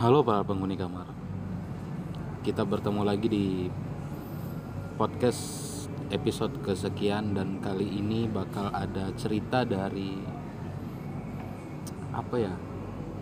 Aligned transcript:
Halo 0.00 0.24
para 0.24 0.40
penghuni 0.40 0.80
kamar. 0.80 1.04
Kita 2.40 2.64
bertemu 2.64 3.04
lagi 3.04 3.28
di 3.28 3.68
podcast 4.96 5.76
episode 6.08 6.56
kesekian 6.64 7.36
dan 7.36 7.60
kali 7.60 7.84
ini 7.84 8.24
bakal 8.24 8.72
ada 8.72 9.12
cerita 9.20 9.60
dari 9.60 10.16
apa 12.16 12.32
ya? 12.32 12.56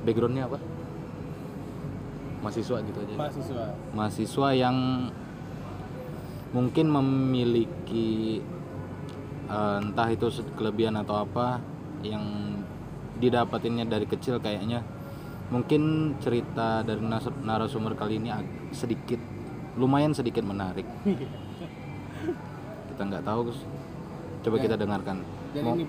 Backgroundnya 0.06 0.46
apa? 0.46 0.62
Mahasiswa 2.46 2.78
gitu 2.78 2.98
aja. 3.02 3.14
mahasiswa 3.18 3.64
Mahasiswa 3.90 4.48
yang 4.54 5.10
mungkin 6.54 6.94
memiliki 6.94 8.38
eh, 9.50 9.78
entah 9.82 10.14
itu 10.14 10.30
kelebihan 10.54 10.94
atau 10.94 11.26
apa 11.26 11.58
yang 12.06 12.22
didapatinnya 13.18 13.82
dari 13.82 14.06
kecil 14.06 14.38
kayaknya 14.38 14.86
mungkin 15.48 15.82
cerita 16.20 16.84
dari 16.84 17.00
narasumber 17.40 17.96
kali 17.96 18.20
ini 18.20 18.28
sedikit 18.70 19.20
lumayan 19.74 20.12
sedikit 20.12 20.44
menarik. 20.44 20.84
Kita 22.88 23.02
nggak 23.04 23.24
tahu 23.24 23.40
coba 24.38 24.56
Ya. 24.56 24.62
kita 24.64 24.76
dengarkan. 24.76 25.16
jadi 25.48 25.64
Mau- 25.64 25.74
ini 25.74 25.84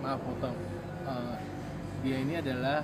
maaf 0.00 0.20
potong. 0.20 0.56
Eh, 1.02 1.34
dia 2.00 2.16
ini 2.18 2.34
adalah 2.34 2.80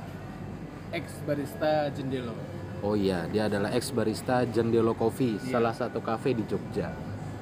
ex 0.91 1.05
barista 1.25 1.89
Jendelo. 1.91 2.35
Oh 2.83 2.93
iya 2.93 3.25
dia 3.27 3.49
adalah 3.49 3.73
ex 3.73 3.89
barista 3.89 4.45
Jendelo 4.45 4.93
Coffee 4.93 5.41
Iya. 5.41 5.49
salah 5.49 5.73
satu 5.73 5.99
kafe 6.01 6.37
di 6.37 6.45
Jogja 6.45 6.93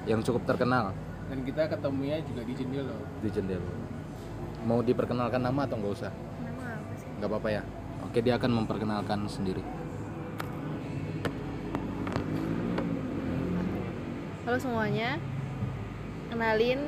yang 0.05 0.23
cukup 0.23 0.47
terkenal. 0.47 0.95
Dan 1.27 1.43
kita 1.43 1.67
ketemunya 1.67 2.23
juga 2.23 2.45
di 2.45 2.55
Jendelo. 2.55 2.95
Di 3.19 3.29
Jendelo. 3.29 3.67
Mau 4.63 4.81
diperkenalkan 4.81 5.41
nama 5.41 5.67
atau 5.67 5.77
nggak 5.77 5.93
usah? 5.93 6.13
Nama 6.13 6.79
apa 6.79 6.93
sih? 6.95 7.09
nggak 7.15 7.29
apa-apa 7.29 7.49
ya 7.51 7.63
oke 8.15 8.23
dia 8.23 8.39
akan 8.39 8.63
memperkenalkan 8.63 9.27
sendiri 9.27 9.59
Halo 14.45 14.61
semuanya. 14.61 15.17
Kenalin, 16.29 16.85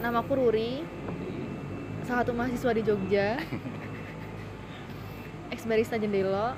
namaku 0.00 0.32
Ruri. 0.32 0.80
Salah 2.08 2.24
satu 2.24 2.32
mahasiswa 2.32 2.72
di 2.72 2.82
Jogja. 2.82 3.36
Ex 5.52 5.68
barista 5.68 6.00
Jendelo. 6.00 6.56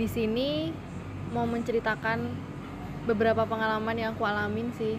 Di 0.00 0.08
sini 0.08 0.72
mau 1.30 1.44
menceritakan 1.44 2.24
beberapa 3.04 3.44
pengalaman 3.44 4.00
yang 4.00 4.10
aku 4.16 4.24
alamin 4.24 4.72
sih. 4.74 4.96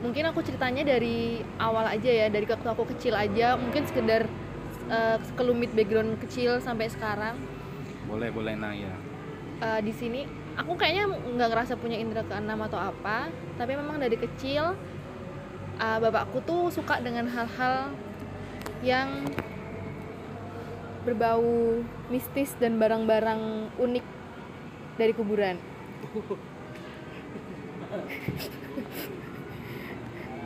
Mungkin 0.00 0.32
aku 0.32 0.40
ceritanya 0.40 0.96
dari 0.96 1.44
awal 1.60 1.84
aja 1.86 2.10
ya, 2.10 2.26
dari 2.32 2.48
waktu 2.48 2.66
aku 2.66 2.88
kecil 2.96 3.12
aja, 3.12 3.60
mungkin 3.60 3.84
sekedar 3.84 4.24
eh, 4.90 5.16
kelumit 5.34 5.70
background 5.72 6.18
kecil 6.22 6.58
sampai 6.62 6.90
sekarang. 6.90 7.36
boleh 8.06 8.30
boleh 8.30 8.54
nah 8.54 8.70
ya 8.70 8.94
eh, 9.62 9.80
di 9.82 9.90
sini 9.90 10.22
aku 10.54 10.78
kayaknya 10.78 11.10
nggak 11.10 11.48
ngerasa 11.50 11.74
punya 11.74 11.98
indera 11.98 12.22
keenam 12.22 12.62
atau 12.62 12.78
apa 12.78 13.28
tapi 13.58 13.74
memang 13.74 13.98
dari 13.98 14.14
kecil 14.14 14.78
eh, 15.76 15.98
bapakku 15.98 16.38
tuh 16.46 16.70
suka 16.70 17.02
dengan 17.02 17.26
hal-hal 17.26 17.90
yang 18.86 19.26
berbau 21.02 21.82
mistis 22.10 22.54
dan 22.58 22.78
barang-barang 22.78 23.74
unik 23.78 24.06
dari 24.98 25.12
kuburan 25.14 25.58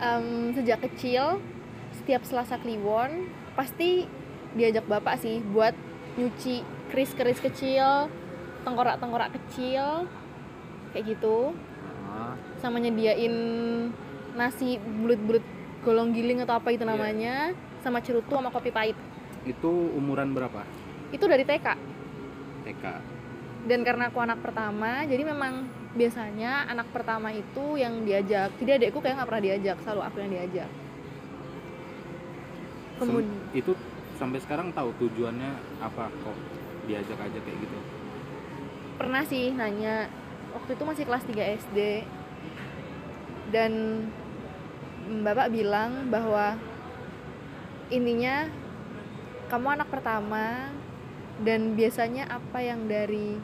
Em, 0.01 0.57
sejak 0.57 0.81
kecil 0.81 1.45
setiap 1.93 2.25
Selasa 2.25 2.57
Kliwon 2.57 3.29
pasti 3.53 4.09
diajak 4.55 4.85
bapak 4.87 5.21
sih 5.21 5.39
buat 5.53 5.73
nyuci 6.19 6.63
keris-keris 6.91 7.39
kecil 7.39 8.11
tengkorak-tengkorak 8.67 9.31
kecil 9.35 10.11
kayak 10.91 11.05
gitu. 11.17 11.55
Ah, 12.11 12.35
sama 12.59 12.83
nyediain 12.83 13.35
nasi 14.35 14.77
bulut-bulut 14.79 15.43
golong 15.87 16.11
giling 16.13 16.43
atau 16.45 16.59
apa 16.59 16.75
itu 16.75 16.83
Iya. 16.85 16.93
namanya 16.93 17.35
sama 17.81 18.03
cerutu 18.03 18.35
sama 18.37 18.51
kopi 18.53 18.75
pahit. 18.75 18.99
Itu 19.47 19.71
umuran 19.97 20.35
berapa? 20.37 20.67
Itu 21.15 21.25
dari 21.31 21.47
TK 21.47 21.67
TK 22.67 22.85
dan 23.61 23.85
karena 23.85 24.09
aku 24.09 24.19
anak 24.25 24.41
pertama 24.41 25.05
jadi 25.05 25.21
memang 25.21 25.69
biasanya 25.93 26.71
anak 26.71 26.89
pertama 26.95 27.35
itu 27.35 27.77
yang 27.77 28.07
diajak. 28.07 28.55
Jadi 28.63 28.71
adekku 28.79 29.03
kayak 29.03 29.21
nggak 29.21 29.29
pernah 29.29 29.45
diajak 29.45 29.77
selalu 29.83 30.01
aku 30.07 30.17
yang 30.23 30.31
diajak. 30.33 30.71
Kemudian 33.01 33.41
itu 33.57 33.73
sampai 34.21 34.37
sekarang 34.45 34.69
tahu 34.77 34.93
tujuannya 35.01 35.81
apa 35.81 36.13
kok 36.13 36.39
diajak 36.85 37.17
aja 37.17 37.39
kayak 37.41 37.59
gitu? 37.65 37.79
Pernah 39.01 39.25
sih 39.25 39.57
nanya 39.57 40.13
waktu 40.53 40.77
itu 40.77 40.85
masih 40.85 41.05
kelas 41.09 41.25
3 41.25 41.57
SD 41.65 41.79
dan 43.49 43.73
bapak 45.25 45.49
bilang 45.49 46.13
bahwa 46.13 46.61
intinya 47.89 48.45
kamu 49.49 49.81
anak 49.81 49.89
pertama 49.89 50.69
dan 51.41 51.73
biasanya 51.73 52.29
apa 52.29 52.61
yang 52.61 52.85
dari 52.85 53.41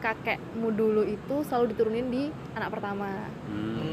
kakekmu 0.00 0.72
dulu 0.72 1.04
itu 1.04 1.44
selalu 1.44 1.76
diturunin 1.76 2.08
di 2.08 2.24
anak 2.56 2.72
pertama. 2.72 3.12
Gitu. 3.52 3.85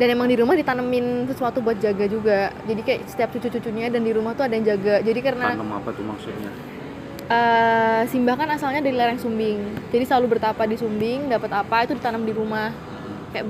Dan 0.00 0.06
emang 0.08 0.28
di 0.28 0.36
rumah 0.40 0.56
ditanemin 0.56 1.28
sesuatu 1.28 1.60
buat 1.60 1.76
jaga 1.76 2.08
juga 2.08 2.52
jadi 2.64 2.80
kayak 2.80 3.00
setiap 3.08 3.28
cucu-cucunya 3.36 3.92
dan 3.92 4.00
di 4.04 4.12
rumah 4.12 4.32
tuh 4.32 4.48
ada 4.48 4.56
yang 4.56 4.64
jaga 4.64 5.04
jadi 5.04 5.20
karena 5.20 5.52
tanam 5.52 5.72
apa 5.76 5.90
tuh 5.92 6.04
maksudnya 6.04 6.52
Eh, 7.32 8.02
Simbah 8.12 8.36
kan 8.36 8.48
asalnya 8.52 8.84
dari 8.84 8.92
lereng 8.92 9.16
Sumbing. 9.16 9.88
Jadi 9.88 10.04
selalu 10.04 10.36
bertapa 10.36 10.68
di 10.68 10.76
Sumbing, 10.76 11.32
dapat 11.32 11.48
apa 11.54 11.88
itu 11.88 11.96
ditanam 11.96 12.28
di 12.28 12.34
rumah. 12.34 12.68
Kayak 13.32 13.48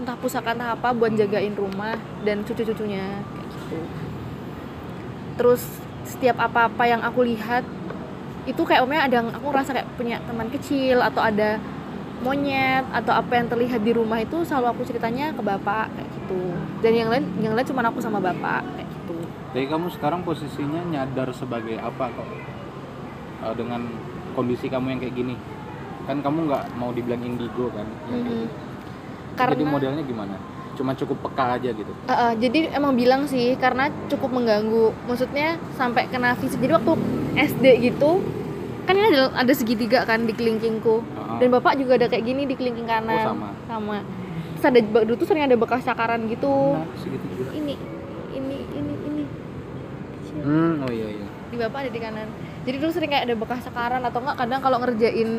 entah 0.00 0.16
pusaka 0.16 0.56
entah 0.56 0.72
apa 0.72 0.96
buat 0.96 1.12
jagain 1.12 1.52
rumah 1.52 2.00
dan 2.24 2.40
cucu-cucunya 2.48 3.20
kayak 3.20 3.46
gitu. 3.52 3.78
Terus 5.36 5.62
setiap 6.08 6.40
apa-apa 6.40 6.88
yang 6.88 7.04
aku 7.04 7.28
lihat 7.28 7.66
itu 8.48 8.62
kayak 8.64 8.88
omnya 8.88 9.04
ada 9.04 9.20
aku 9.36 9.52
ngerasa 9.52 9.76
kayak 9.76 9.88
punya 10.00 10.16
teman 10.24 10.48
kecil 10.48 11.04
atau 11.04 11.20
ada 11.20 11.60
monyet 12.20 12.84
atau 12.90 13.12
apa 13.12 13.32
yang 13.32 13.46
terlihat 13.46 13.80
di 13.80 13.90
rumah 13.90 14.18
itu 14.18 14.44
selalu 14.44 14.66
aku 14.70 14.82
ceritanya 14.84 15.32
ke 15.32 15.40
bapak 15.40 15.88
kayak 15.90 16.08
gitu. 16.10 16.40
Dan 16.80 16.92
yang 16.94 17.08
lain 17.08 17.24
yang 17.40 17.52
lain 17.52 17.64
cuma 17.64 17.80
aku 17.82 17.98
sama 17.98 18.18
bapak 18.18 18.62
kayak 18.70 18.88
gitu. 18.88 19.16
jadi 19.50 19.66
kamu 19.66 19.86
sekarang 19.90 20.20
posisinya 20.22 20.80
nyadar 20.86 21.28
sebagai 21.32 21.74
apa 21.76 22.06
kok 22.08 22.28
Eh, 23.40 23.54
dengan 23.56 23.80
kondisi 24.30 24.68
kamu 24.68 24.86
yang 24.90 25.00
kayak 25.00 25.14
gini 25.16 25.34
kan 26.04 26.20
kamu 26.20 26.44
nggak 26.44 26.64
mau 26.76 26.92
dibilang 26.92 27.24
indigo 27.24 27.72
kan 27.72 27.88
kayak 28.04 28.20
Mhm. 28.20 28.26
gitu. 28.26 28.46
Karena 29.32 29.52
jadi 29.56 29.64
modelnya 29.66 30.02
gimana 30.04 30.36
cuma 30.70 30.92
cukup 30.92 31.18
peka 31.22 31.56
aja 31.56 31.70
gitu 31.72 31.92
Uh, 32.04 32.12
uh, 32.12 32.32
jadi 32.36 32.72
emang 32.72 32.94
bilang 32.94 33.24
sih 33.24 33.52
karena 33.56 33.88
cukup 34.08 34.30
mengganggu 34.30 34.92
maksudnya 35.04 35.56
sampai 35.74 36.08
kena 36.08 36.32
fisik 36.34 36.56
jadi 36.56 36.76
waktu 36.76 36.92
SD 37.36 37.64
gitu 37.82 38.20
kan 38.90 38.98
ini 38.98 39.06
ada, 39.14 39.22
ada 39.38 39.52
segitiga 39.54 40.02
kan 40.02 40.26
di 40.26 40.34
kelingkingku. 40.34 40.98
Heeh. 40.98 41.38
dan 41.38 41.48
bapak 41.54 41.78
juga 41.78 41.94
ada 41.94 42.10
kayak 42.10 42.26
gini 42.26 42.42
di 42.42 42.58
kelingking 42.58 42.90
oh 42.90 42.90
kanan 42.90 43.22
sama. 43.22 43.48
Sama. 43.70 43.96
Terus 44.58 44.64
ada 44.66 44.80
dulu 45.06 45.14
tuh 45.14 45.26
sering 45.30 45.46
ada 45.46 45.54
bekas 45.54 45.86
cakaran 45.86 46.26
gitu. 46.26 46.74
Nah, 46.74 46.90
ini 47.54 47.74
ini 48.34 48.56
ini 48.74 48.94
ini. 49.06 49.24
Hmm 50.42 50.82
oh 50.82 50.90
iya 50.90 51.06
iya. 51.06 51.26
Di 51.54 51.56
bapak 51.56 51.86
ada 51.86 51.90
di 51.94 52.00
kanan. 52.02 52.28
Jadi 52.66 52.76
dulu 52.82 52.90
sering 52.90 53.10
kayak 53.14 53.24
ada 53.30 53.34
bekas 53.38 53.62
cakaran 53.62 54.02
atau 54.02 54.18
enggak 54.26 54.36
kadang 54.42 54.60
kalau 54.60 54.78
ngerjain 54.82 55.30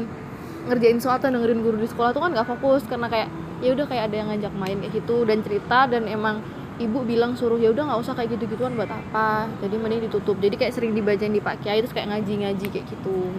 ngerjain 0.71 0.97
soal 1.03 1.19
atau 1.19 1.27
dengerin 1.27 1.59
guru 1.59 1.75
di 1.75 1.91
sekolah 1.91 2.15
tuh 2.15 2.23
kan 2.23 2.31
nggak 2.31 2.47
fokus. 2.47 2.87
Karena 2.87 3.11
kayak 3.11 3.27
ya 3.59 3.75
udah 3.75 3.85
kayak 3.85 4.03
ada 4.07 4.15
yang 4.15 4.27
ngajak 4.31 4.53
main 4.55 4.77
kayak 4.79 4.93
gitu 4.95 5.27
dan 5.27 5.43
cerita 5.43 5.91
dan 5.91 6.07
emang 6.07 6.39
ibu 6.81 7.05
bilang 7.05 7.37
suruh 7.37 7.61
ya 7.61 7.69
udah 7.69 7.93
nggak 7.93 8.01
usah 8.01 8.13
kayak 8.17 8.35
gitu 8.35 8.57
gituan 8.57 8.73
buat 8.73 8.89
apa? 8.89 9.45
Jadi 9.61 9.75
mending 9.77 10.09
ditutup. 10.09 10.41
Jadi 10.41 10.57
kayak 10.57 10.73
sering 10.73 10.97
dibacain 10.97 11.29
di 11.29 11.37
pak 11.37 11.61
kiai 11.61 11.79
terus 11.79 11.93
kayak 11.93 12.09
ngaji 12.09 12.33
ngaji 12.41 12.65
kayak 12.73 12.85
gitu. 12.89 13.29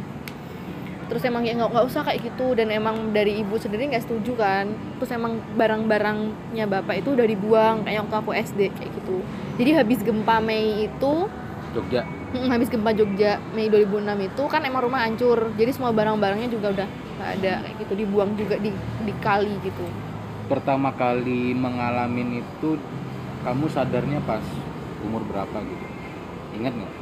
Terus 1.10 1.22
emang 1.28 1.44
ya 1.44 1.52
nggak 1.58 1.84
usah 1.84 2.06
kayak 2.06 2.22
gitu. 2.22 2.54
Dan 2.54 2.70
emang 2.70 3.10
dari 3.10 3.42
ibu 3.42 3.58
sendiri 3.58 3.90
nggak 3.90 4.06
setuju 4.06 4.38
kan? 4.38 4.70
Terus 5.02 5.10
emang 5.12 5.42
barang-barangnya 5.58 6.64
bapak 6.70 7.02
itu 7.02 7.12
udah 7.12 7.26
dibuang 7.26 7.76
kayak 7.84 8.06
waktu 8.06 8.16
aku 8.22 8.30
SD 8.32 8.60
kayak 8.72 8.90
gitu. 9.02 9.18
Jadi 9.58 9.70
habis 9.76 9.98
gempa 10.00 10.40
Mei 10.40 10.88
itu 10.88 11.28
Jogja. 11.72 12.04
Habis 12.32 12.72
gempa 12.72 12.96
Jogja 12.96 13.36
Mei 13.52 13.68
2006 13.68 14.28
itu 14.28 14.42
kan 14.48 14.64
emang 14.64 14.88
rumah 14.88 15.04
hancur. 15.04 15.52
Jadi 15.58 15.70
semua 15.76 15.92
barang-barangnya 15.92 16.48
juga 16.48 16.72
udah 16.72 16.88
nggak 16.88 17.30
ada 17.40 17.52
kayak 17.60 17.76
gitu. 17.84 17.92
Dibuang 18.06 18.32
juga 18.40 18.56
di 18.56 18.72
di 19.04 19.12
kali 19.20 19.52
gitu. 19.60 19.84
Pertama 20.48 20.92
kali 20.92 21.56
mengalami 21.56 22.44
itu 22.44 22.76
kamu 23.42 23.64
sadarnya 23.68 24.22
pas 24.22 24.42
umur 25.02 25.22
berapa 25.26 25.56
gitu? 25.60 25.86
Ingat 26.54 26.72
nggak? 26.74 26.92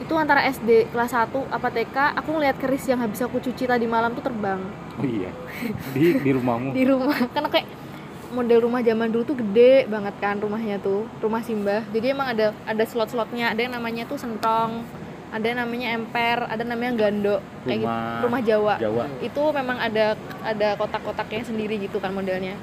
Itu 0.00 0.14
antara 0.16 0.42
SD 0.44 0.90
kelas 0.90 1.12
1 1.12 1.30
apa 1.46 1.68
TK 1.68 1.96
aku 2.16 2.28
ngeliat 2.32 2.56
keris 2.56 2.88
yang 2.88 2.98
habis 2.98 3.20
aku 3.20 3.38
cuci 3.38 3.68
tadi 3.68 3.86
malam 3.86 4.10
tuh 4.12 4.24
terbang. 4.24 4.58
Oh 4.98 5.06
iya 5.06 5.30
di 5.94 6.18
di 6.18 6.30
rumahmu? 6.32 6.72
Di 6.72 6.82
rumah 6.84 7.18
karena 7.30 7.48
kayak 7.48 7.68
model 8.30 8.62
rumah 8.62 8.80
zaman 8.80 9.10
dulu 9.10 9.22
tuh 9.26 9.36
gede 9.38 9.86
banget 9.86 10.14
kan 10.18 10.38
rumahnya 10.38 10.78
tuh 10.78 11.06
rumah 11.18 11.42
Simbah. 11.42 11.86
Jadi 11.90 12.06
emang 12.10 12.30
ada 12.30 12.50
ada 12.64 12.84
slot-slotnya 12.84 13.52
ada 13.52 13.60
yang 13.60 13.74
namanya 13.74 14.06
tuh 14.06 14.18
sentong 14.18 14.82
ada 15.30 15.46
namanya 15.54 15.94
emper 15.94 16.42
ada 16.42 16.66
namanya 16.66 17.06
gando 17.06 17.38
kayak 17.62 17.78
gitu. 17.78 17.86
Rumah- 17.86 18.22
rumah 18.26 18.40
Jawa. 18.42 18.74
Jawa. 18.82 19.04
Itu 19.22 19.42
memang 19.54 19.78
ada 19.78 20.18
ada 20.42 20.68
kotak-kotaknya 20.74 21.46
sendiri 21.46 21.78
gitu 21.78 22.02
kan 22.02 22.10
modelnya 22.10 22.58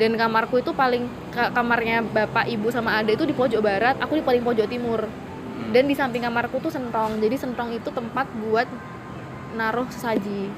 dan 0.00 0.16
kamarku 0.16 0.56
itu 0.56 0.72
paling 0.72 1.04
ka- 1.28 1.52
kamarnya 1.52 2.00
bapak 2.00 2.48
ibu 2.48 2.72
sama 2.72 2.96
ade 2.96 3.12
itu 3.12 3.28
di 3.28 3.36
pojok 3.36 3.60
barat 3.60 4.00
aku 4.00 4.16
di 4.16 4.24
paling 4.24 4.40
pojok 4.40 4.66
timur. 4.66 5.04
Hmm. 5.04 5.76
dan 5.76 5.84
di 5.84 5.92
samping 5.92 6.24
kamarku 6.24 6.56
tuh 6.56 6.72
sentong 6.72 7.20
jadi 7.20 7.36
sentong 7.36 7.68
itu 7.70 7.92
tempat 7.92 8.24
buat 8.40 8.64
naruh 9.52 9.84
sesaji. 9.86 10.48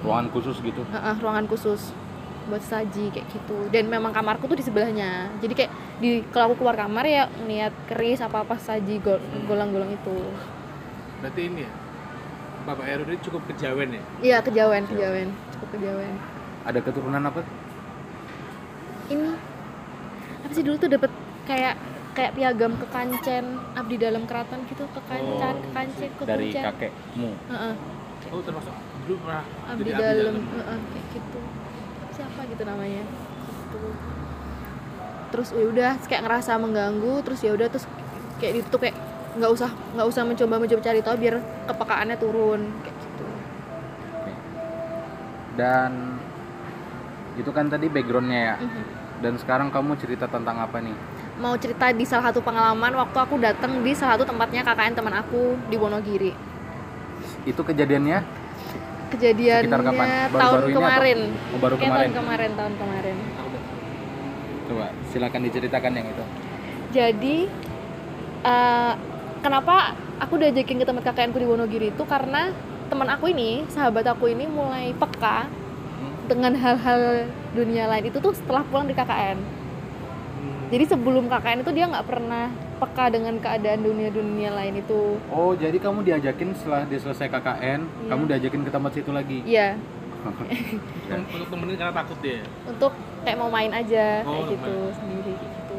Ruangan 0.00 0.32
khusus 0.32 0.56
gitu? 0.58 0.80
Heeh, 0.88 1.14
ruangan 1.20 1.44
khusus 1.44 1.92
buat 2.48 2.64
sesaji 2.64 3.12
kayak 3.12 3.28
gitu. 3.28 3.68
Dan 3.68 3.92
memang 3.92 4.08
kamarku 4.08 4.48
tuh 4.48 4.56
di 4.56 4.64
sebelahnya. 4.64 5.28
Jadi 5.38 5.52
kayak 5.52 5.70
di 6.00 6.24
kalau 6.32 6.48
aku 6.48 6.64
keluar 6.64 6.72
kamar 6.72 7.04
ya 7.04 7.28
niat 7.44 7.76
keris 7.84 8.24
apa 8.24 8.48
apa 8.48 8.56
sesaji 8.56 8.96
gol- 8.98 9.20
golang-golang 9.44 9.92
itu. 9.92 10.16
Berarti 11.20 11.40
ini 11.44 11.68
ya. 11.68 11.72
Bapak 12.64 12.84
Heru 12.84 13.04
ini 13.04 13.20
cukup 13.20 13.44
kejawen 13.44 13.92
ya. 13.92 14.02
iya 14.24 14.38
kejawen. 14.40 14.88
kejawen. 14.88 15.28
Cukup 15.52 15.68
kejawen. 15.76 16.14
Ada 16.64 16.80
keturunan 16.80 17.22
apa 17.22 17.44
ini 19.08 19.32
apa 20.44 20.52
sih 20.52 20.64
dulu 20.64 20.76
tuh 20.80 20.90
dapet 20.92 21.10
kayak 21.48 21.74
kayak 22.12 22.34
piagam 22.34 22.74
kekancen 22.76 23.62
abdi 23.78 23.96
dalam 23.96 24.26
keraton 24.26 24.66
gitu 24.66 24.84
kekancan 24.90 25.54
Oh, 25.54 25.62
kekancen 25.70 26.10
dari 26.26 26.50
kekuncen 26.50 26.64
kakekmu? 26.66 27.30
Heeh, 27.46 27.74
Oh 28.28 28.42
termasuk 28.42 28.74
dulu 29.06 29.16
pernah 29.24 29.44
abdi 29.70 29.90
jadi 29.94 30.18
dalam 30.18 30.36
heeh, 30.42 30.78
kayak 30.92 31.06
gitu. 31.14 31.38
Siapa 32.18 32.40
gitu 32.50 32.62
namanya? 32.66 33.04
Gitu. 33.06 33.80
terus 35.28 35.52
ya 35.52 35.64
udah 35.68 35.92
kayak 36.08 36.24
ngerasa 36.24 36.56
mengganggu 36.56 37.20
terus 37.20 37.44
ya 37.44 37.52
udah 37.52 37.68
terus 37.68 37.84
kayak 38.40 38.64
ditutup 38.64 38.80
kayak 38.80 38.96
nggak 39.36 39.52
usah 39.52 39.70
nggak 39.92 40.08
usah 40.08 40.22
mencoba 40.24 40.56
mencoba 40.56 40.80
cari 40.80 41.00
tahu 41.04 41.16
biar 41.20 41.36
kepekaannya 41.68 42.16
turun 42.16 42.60
kayak 42.80 42.96
gitu. 42.96 43.26
Dan 45.54 46.16
itu 47.36 47.50
kan 47.54 47.68
tadi 47.70 47.86
backgroundnya 47.92 48.40
ya? 48.40 48.56
Mhm. 48.58 48.97
Dan 49.18 49.34
sekarang 49.34 49.68
kamu 49.68 49.98
cerita 49.98 50.30
tentang 50.30 50.56
apa 50.58 50.78
nih? 50.78 50.94
Mau 51.38 51.54
cerita 51.54 51.90
di 51.90 52.02
salah 52.02 52.30
satu 52.30 52.42
pengalaman 52.42 52.94
waktu 52.94 53.18
aku 53.18 53.38
datang 53.38 53.82
di 53.82 53.94
salah 53.94 54.18
satu 54.18 54.26
tempatnya 54.26 54.62
KKN 54.62 54.94
teman 54.94 55.14
aku 55.14 55.58
di 55.66 55.76
Wonogiri. 55.78 56.32
Itu 57.42 57.62
kejadiannya? 57.62 58.18
Kejadiannya 59.08 59.70
Sekitar 59.70 59.82
kapan? 59.82 60.06
tahun 60.30 60.58
ini 60.60 60.74
kemarin. 60.74 61.18
Atau- 61.18 61.54
oh, 61.54 61.58
baru 61.58 61.74
Kayak 61.74 61.86
kemarin. 61.86 62.08
tahun 62.08 62.18
kemarin 62.18 62.50
tahun 62.54 62.74
kemarin. 62.76 63.16
Coba 64.68 64.86
silakan 65.08 65.40
diceritakan 65.48 65.92
yang 65.94 66.06
itu. 66.06 66.24
Jadi 66.88 67.36
eh, 68.44 68.92
kenapa 69.40 69.76
aku 70.18 70.34
diajakin 70.36 70.78
ke 70.78 70.86
tempat 70.86 71.02
KKN 71.10 71.30
ku 71.34 71.38
di 71.40 71.48
Wonogiri 71.48 71.90
itu? 71.90 72.02
Karena 72.04 72.50
teman 72.88 73.08
aku 73.10 73.28
ini 73.28 73.66
sahabat 73.68 74.04
aku 74.08 74.30
ini 74.30 74.48
mulai 74.48 74.94
peka 74.96 75.44
dengan 76.28 76.52
hal-hal 76.54 77.24
dunia 77.50 77.88
lain. 77.88 78.06
Itu 78.06 78.20
tuh 78.20 78.32
setelah 78.32 78.62
pulang 78.62 78.84
di 78.84 78.92
KKN 78.92 79.38
jadi 80.68 80.84
sebelum 80.84 81.32
KKN 81.32 81.64
itu 81.64 81.72
dia 81.72 81.88
nggak 81.88 82.04
pernah 82.04 82.52
peka 82.76 83.08
dengan 83.08 83.40
keadaan 83.40 83.80
dunia-dunia 83.80 84.52
lain 84.52 84.84
itu. 84.84 85.16
Oh 85.32 85.56
jadi 85.56 85.72
kamu 85.74 86.04
diajakin 86.04 86.52
setelah 86.52 86.84
dia 86.84 87.00
selesai 87.00 87.26
KKN 87.26 87.80
Iya. 87.80 88.08
kamu 88.12 88.22
diajakin 88.28 88.60
ke 88.62 88.70
tempat 88.70 88.90
situ 88.92 89.10
lagi? 89.10 89.40
Iya. 89.48 89.80
Tem- 91.08 91.24
Untuk 91.24 91.48
temenin 91.48 91.76
karena 91.80 91.94
takut 91.94 92.18
dia. 92.20 92.44
untuk 92.68 92.92
kayak 93.24 93.38
mau 93.38 93.48
main 93.48 93.72
aja 93.72 94.20
Oh, 94.28 94.44
kayak 94.44 94.44
gitu 94.52 94.74
sendiri 94.92 95.32
gitu. 95.32 95.78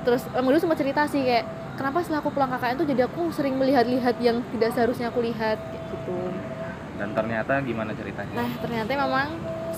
Terus 0.00 0.22
emang 0.32 0.48
dulu 0.48 0.60
sempat 0.62 0.78
cerita 0.80 1.04
sih 1.04 1.20
kayak 1.20 1.44
kenapa 1.76 2.00
setelah 2.00 2.24
aku 2.24 2.32
pulang 2.32 2.48
KKN 2.48 2.76
tuh 2.80 2.88
jadi 2.88 3.02
aku 3.04 3.22
sering 3.30 3.60
melihat-lihat 3.60 4.16
yang 4.18 4.40
tidak 4.56 4.72
seharusnya 4.72 5.12
aku 5.12 5.20
lihat 5.20 5.60
kayak 5.60 5.84
gitu. 5.92 6.16
Dan 6.96 7.12
ternyata 7.12 7.60
gimana 7.60 7.92
ceritanya? 7.92 8.32
Nah 8.34 8.48
ternyata 8.56 8.88
memang 8.88 9.28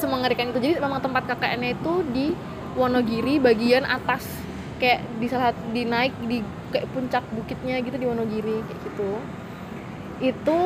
semengerikan 0.03 0.51
itu 0.51 0.59
jadi 0.59 0.83
memang 0.83 0.99
tempat 0.99 1.31
KKN-nya 1.31 1.79
itu 1.79 1.95
di 2.11 2.27
Wonogiri 2.75 3.39
bagian 3.39 3.87
atas. 3.87 4.27
Kayak 4.83 5.07
di 5.23 5.27
salah 5.31 5.55
di 5.71 5.87
naik 5.87 6.11
di 6.27 6.43
kayak 6.75 6.91
puncak 6.91 7.23
bukitnya 7.31 7.79
gitu 7.87 7.95
di 7.95 8.07
Wonogiri 8.11 8.67
kayak 8.67 8.81
gitu. 8.83 9.13
Itu 10.19 10.59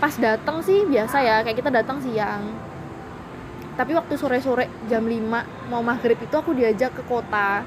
pas 0.00 0.16
datang 0.16 0.64
sih 0.64 0.88
biasa 0.88 1.20
ya 1.20 1.36
kayak 1.44 1.60
kita 1.60 1.70
datang 1.70 2.00
siang. 2.00 2.48
Tapi 3.74 3.92
waktu 3.92 4.14
sore-sore 4.16 4.70
jam 4.88 5.04
5 5.04 5.68
mau 5.68 5.82
maghrib 5.84 6.16
itu 6.16 6.32
aku 6.32 6.56
diajak 6.56 6.96
ke 6.96 7.02
kota. 7.04 7.66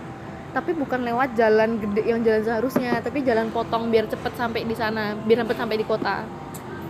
Tapi 0.56 0.74
bukan 0.74 1.06
lewat 1.06 1.38
jalan 1.38 1.78
gede 1.78 2.02
yang 2.08 2.24
jalan 2.26 2.42
seharusnya 2.42 2.98
tapi 3.04 3.22
jalan 3.22 3.54
potong 3.54 3.94
biar 3.94 4.10
cepet 4.10 4.34
sampai 4.34 4.66
di 4.66 4.74
sana 4.74 5.14
biar 5.14 5.46
cepet 5.46 5.58
sampai 5.60 5.78
di 5.78 5.86
kota 5.86 6.26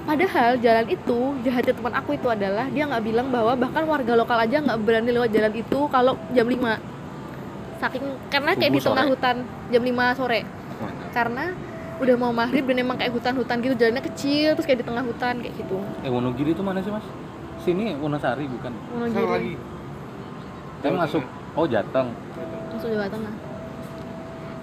padahal 0.07 0.56
jalan 0.63 0.88
itu 0.88 1.19
jahatnya 1.44 1.74
teman 1.75 1.94
aku 2.00 2.15
itu 2.15 2.27
adalah 2.31 2.65
dia 2.71 2.88
nggak 2.88 3.04
bilang 3.04 3.27
bahwa 3.27 3.59
bahkan 3.59 3.83
warga 3.83 4.13
lokal 4.15 4.39
aja 4.39 4.63
nggak 4.63 4.80
berani 4.88 5.12
lewat 5.12 5.30
jalan 5.36 5.51
itu 5.51 5.80
kalau 5.92 6.15
jam 6.31 6.48
5 6.48 6.56
saking 7.77 8.06
karena 8.31 8.51
kayak 8.57 8.71
di 8.74 8.80
Subuh 8.81 8.95
tengah 8.95 9.06
sore. 9.06 9.13
hutan 9.13 9.36
jam 9.69 9.83
5 9.83 10.18
sore. 10.18 10.39
Karena 11.13 11.45
udah 11.98 12.15
mau 12.18 12.31
maghrib 12.33 12.65
dan 12.69 12.77
emang 12.77 12.98
kayak 12.98 13.13
hutan-hutan 13.13 13.57
gitu 13.62 13.74
jalannya 13.74 14.04
kecil 14.06 14.54
terus 14.54 14.65
kayak 14.69 14.80
di 14.81 14.88
tengah 14.88 15.04
hutan 15.06 15.42
kayak 15.42 15.54
gitu. 15.57 15.77
Eh 16.06 16.10
Wonogiri 16.10 16.53
itu 16.53 16.62
mana 16.62 16.80
sih 16.81 16.94
mas? 16.94 17.06
Sini 17.62 17.98
Wonosari 17.98 18.45
bukan? 18.45 18.74
Wonogiri. 18.94 19.25
Lagi. 19.27 19.53
tapi 20.77 20.94
masuk. 20.94 21.24
Oh 21.57 21.65
Jateng. 21.65 22.13
Masuk 22.69 22.89
Jawa 22.94 23.10
Tengah. 23.10 23.33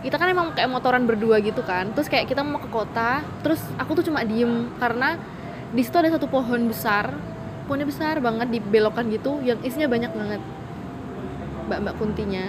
Kita 0.06 0.14
kan 0.20 0.28
emang 0.30 0.54
kayak 0.54 0.70
motoran 0.70 1.10
berdua 1.10 1.42
gitu 1.42 1.58
kan. 1.66 1.90
Terus 1.90 2.06
kayak 2.06 2.30
kita 2.30 2.46
mau 2.46 2.62
ke 2.62 2.70
kota 2.70 3.26
terus 3.42 3.58
aku 3.82 3.98
tuh 3.98 4.04
cuma 4.06 4.22
diem. 4.22 4.70
Karena 4.78 5.18
di 5.74 5.82
situ 5.82 5.96
ada 5.98 6.14
satu 6.14 6.30
pohon 6.30 6.70
besar 6.70 7.18
pohonnya 7.66 7.88
besar 7.88 8.20
banget 8.20 8.48
di 8.52 8.58
belokan 8.62 9.08
gitu 9.10 9.40
yang 9.40 9.58
isinya 9.64 9.88
banyak 9.88 10.12
banget. 10.12 10.40
Mbak-mbak 11.66 11.94
kuntinya. 11.96 12.46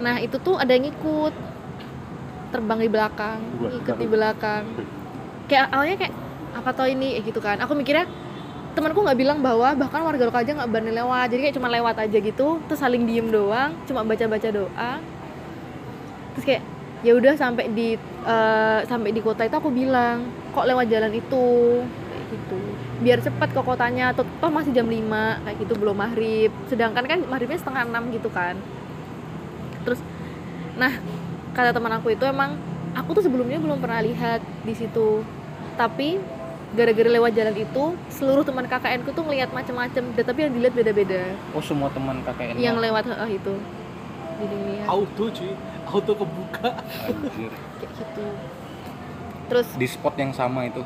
Nah 0.00 0.16
itu 0.22 0.38
tuh 0.40 0.56
ada 0.56 0.70
yang 0.72 0.88
ngikut. 0.88 1.34
Terbang 2.50 2.82
di 2.82 2.90
belakang 2.90 3.38
ngikut 3.62 3.96
di 3.98 4.08
belakang. 4.10 4.64
Kayak 5.46 5.66
awalnya 5.74 5.96
kayak 5.98 6.14
apa 6.54 6.70
tau 6.74 6.86
ini? 6.86 7.18
Gitu 7.22 7.38
kan. 7.42 7.58
Aku 7.62 7.74
mikirnya 7.74 8.06
temanku 8.70 9.02
nggak 9.02 9.18
bilang 9.18 9.42
bahwa 9.42 9.74
bahkan 9.74 10.06
warga 10.06 10.30
lokal 10.30 10.46
aja 10.46 10.54
nggak 10.54 10.70
berani 10.70 10.92
lewat. 10.94 11.26
Jadi 11.34 11.40
kayak 11.50 11.56
cuma 11.58 11.68
lewat 11.68 11.96
aja 11.98 12.18
gitu 12.22 12.62
terus 12.70 12.80
saling 12.80 13.02
diem 13.02 13.28
doang 13.28 13.74
cuma 13.84 14.06
baca 14.06 14.24
baca 14.30 14.48
doa. 14.48 14.92
Terus 16.38 16.44
kayak 16.46 16.62
ya 17.00 17.12
udah 17.16 17.32
sampai 17.36 17.72
di 17.72 17.96
eh, 18.24 18.80
sampai 18.84 19.10
di 19.12 19.20
kota 19.24 19.48
itu 19.48 19.56
aku 19.56 19.72
bilang 19.72 20.28
kok 20.52 20.66
lewat 20.68 20.86
jalan 20.90 21.12
itu? 21.14 21.46
Kayak 21.84 22.24
gitu. 22.34 22.60
Biar 23.00 23.18
cepat 23.24 23.48
ke 23.56 23.60
kotanya 23.64 24.12
atau 24.12 24.22
toh 24.26 24.52
masih 24.52 24.76
jam 24.76 24.84
5 24.84 25.44
kayak 25.44 25.56
gitu 25.64 25.72
belum 25.80 25.96
maghrib. 25.96 26.50
Sedangkan 26.68 27.04
kan 27.08 27.18
maghribnya 27.24 27.60
setengah 27.60 27.88
enam 27.88 28.12
gitu 28.12 28.28
kan. 28.28 28.56
Terus 29.88 30.00
nah 30.76 30.92
kata 31.56 31.76
teman 31.76 31.92
aku 31.96 32.12
itu 32.14 32.24
emang 32.28 32.56
aku 32.92 33.16
tuh 33.16 33.24
sebelumnya 33.24 33.58
belum 33.60 33.80
pernah 33.80 34.04
lihat 34.04 34.44
di 34.64 34.74
situ. 34.76 35.24
Tapi 35.80 36.20
gara-gara 36.70 37.10
lewat 37.10 37.34
jalan 37.34 37.56
itu 37.58 37.84
seluruh 38.14 38.46
teman 38.46 38.62
KKN 38.70 39.02
ku 39.02 39.10
tuh 39.10 39.26
ngelihat 39.26 39.50
macem-macem 39.50 40.14
dan 40.14 40.22
tapi 40.22 40.46
yang 40.46 40.52
dilihat 40.54 40.74
beda-beda. 40.76 41.34
Oh 41.50 41.64
semua 41.64 41.90
teman 41.90 42.22
KKN 42.22 42.54
yang 42.60 42.78
lewat 42.78 43.10
heeh, 43.10 43.40
itu. 43.40 43.54
Jadi 44.40 44.54
ngeliat 44.54 44.86
Auto 44.86 45.24
cuy. 45.34 45.50
Auto 45.90 46.12
kebuka. 46.14 46.68
Anjir. 47.02 47.50
kayak 47.76 47.90
gitu 47.92 48.24
terus 49.46 49.66
di 49.74 49.82
spot 49.84 50.14
yang 50.14 50.30
sama 50.30 50.62
itu 50.64 50.78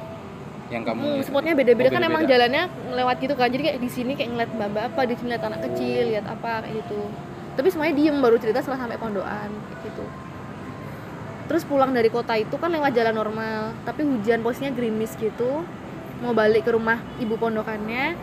yang 0.67 0.81
kamu 0.83 0.97
Hmm, 0.97 1.21
spotnya 1.21 1.53
beda-beda 1.53 1.85
Oh, 1.85 1.93
kan 1.93 2.03
emang 2.03 2.25
beda-beda. 2.25 2.33
jalannya 2.49 2.63
lewat 2.97 3.17
gitu 3.21 3.35
kan 3.35 3.49
jadi 3.49 3.63
kayak 3.63 3.79
di 3.79 3.91
sini 3.93 4.13
kayak 4.15 4.31
ngeliat 4.31 4.51
mbak 4.51 4.85
apa 4.87 5.01
di 5.05 5.15
sini 5.15 5.29
lihat 5.31 5.45
anak 5.45 5.61
kecil 5.63 6.03
lihat 6.09 6.25
apa 6.25 6.65
kayak 6.65 6.81
gitu 6.81 7.01
tapi 7.55 7.69
semuanya 7.69 7.95
diem 7.95 8.17
baru 8.17 8.37
cerita 8.37 8.59
setelah 8.59 8.81
sampai 8.81 8.97
pondokan 8.97 9.53
kayak 9.53 9.81
gitu 9.85 10.05
terus 11.45 11.63
pulang 11.63 11.93
dari 11.93 12.09
kota 12.09 12.33
itu 12.35 12.57
kan 12.57 12.73
lewat 12.73 12.97
jalan 12.97 13.13
normal 13.13 13.61
tapi 13.85 14.01
hujan 14.03 14.41
posisinya 14.41 14.73
gerimis 14.73 15.13
gitu 15.15 15.61
mau 16.19 16.33
balik 16.33 16.65
ke 16.65 16.73
rumah 16.73 17.05
ibu 17.21 17.37
pondokannya 17.37 18.17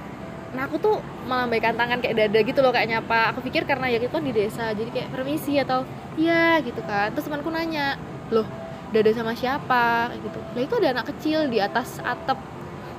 nah 0.52 0.68
aku 0.68 0.76
tuh 0.84 1.00
melambaikan 1.28 1.80
tangan 1.80 2.04
kayak 2.04 2.16
dada 2.28 2.40
gitu 2.44 2.60
loh 2.60 2.72
kayak 2.76 2.88
nyapa. 2.92 3.32
Aku 3.32 3.40
pikir 3.40 3.64
karena 3.64 3.88
ya 3.88 3.98
itu 4.04 4.12
kan 4.12 4.24
di 4.24 4.36
desa 4.36 4.76
jadi 4.76 4.90
kayak 4.92 5.10
permisi 5.16 5.56
atau 5.60 5.88
iya 6.20 6.60
gitu 6.60 6.84
kan. 6.84 7.12
Terus 7.16 7.28
temanku 7.28 7.48
nanya 7.48 7.96
loh 8.34 8.48
dada 8.92 9.12
sama 9.16 9.32
siapa? 9.32 10.12
Kayak 10.12 10.22
gitu. 10.28 10.40
Lah 10.56 10.62
itu 10.62 10.74
ada 10.84 10.88
anak 11.00 11.06
kecil 11.16 11.40
di 11.48 11.58
atas 11.64 12.04
atap. 12.04 12.40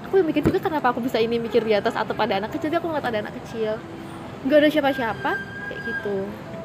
Aku 0.09 0.21
yang 0.21 0.29
mikir 0.29 0.45
juga 0.45 0.61
kenapa 0.61 0.93
aku 0.93 1.01
bisa 1.05 1.21
ini 1.21 1.37
mikir 1.41 1.65
di 1.65 1.77
atas 1.77 1.97
atap 1.97 2.17
ada 2.21 2.41
anak 2.41 2.53
kecil 2.57 2.73
jadi 2.73 2.81
aku 2.81 2.89
ngeliat 2.89 3.07
ada 3.07 3.19
anak 3.21 3.35
kecil. 3.45 3.77
Nggak 4.49 4.59
ada 4.59 4.69
siapa-siapa 4.73 5.31
kayak 5.69 5.81
gitu. 5.89 6.17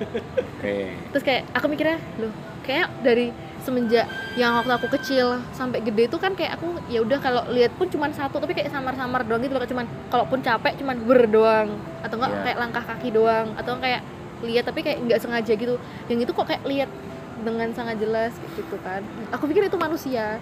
Oke. 0.55 0.75
Terus 1.11 1.23
kayak 1.23 1.43
aku 1.51 1.65
mikirnya 1.67 1.99
loh 2.19 2.33
kayak 2.63 2.87
dari 3.03 3.31
semenjak 3.67 4.07
yang 4.39 4.55
waktu 4.55 4.71
aku 4.79 4.87
kecil 4.95 5.43
sampai 5.51 5.83
gede 5.83 6.07
itu 6.07 6.15
kan 6.15 6.31
kayak 6.31 6.55
aku 6.55 6.79
ya 6.87 7.03
udah 7.03 7.19
kalau 7.19 7.43
lihat 7.51 7.75
pun 7.75 7.91
cuman 7.91 8.15
satu 8.15 8.39
tapi 8.39 8.55
kayak 8.55 8.71
samar-samar 8.71 9.27
doang 9.27 9.43
gitu 9.43 9.51
loh 9.51 9.67
cuman 9.67 9.83
kalaupun 10.07 10.39
capek 10.39 10.79
cuman 10.79 10.95
ber 11.03 11.27
doang 11.27 11.75
atau 11.99 12.15
enggak 12.15 12.31
Iya. 12.31 12.43
kayak 12.47 12.57
langkah 12.63 12.83
kaki 12.87 13.09
doang 13.11 13.47
atau 13.59 13.75
kayak 13.83 14.01
lihat 14.45 14.63
tapi 14.69 14.85
kayak 14.85 15.01
nggak 15.01 15.19
sengaja 15.21 15.53
gitu. 15.57 15.75
Yang 16.09 16.29
itu 16.29 16.31
kok 16.33 16.45
kayak 16.45 16.63
lihat 16.69 16.89
dengan 17.41 17.69
sangat 17.73 17.97
jelas 18.01 18.33
gitu 18.53 18.77
kan. 18.85 19.01
Aku 19.33 19.49
pikir 19.49 19.65
itu 19.65 19.77
manusia. 19.77 20.37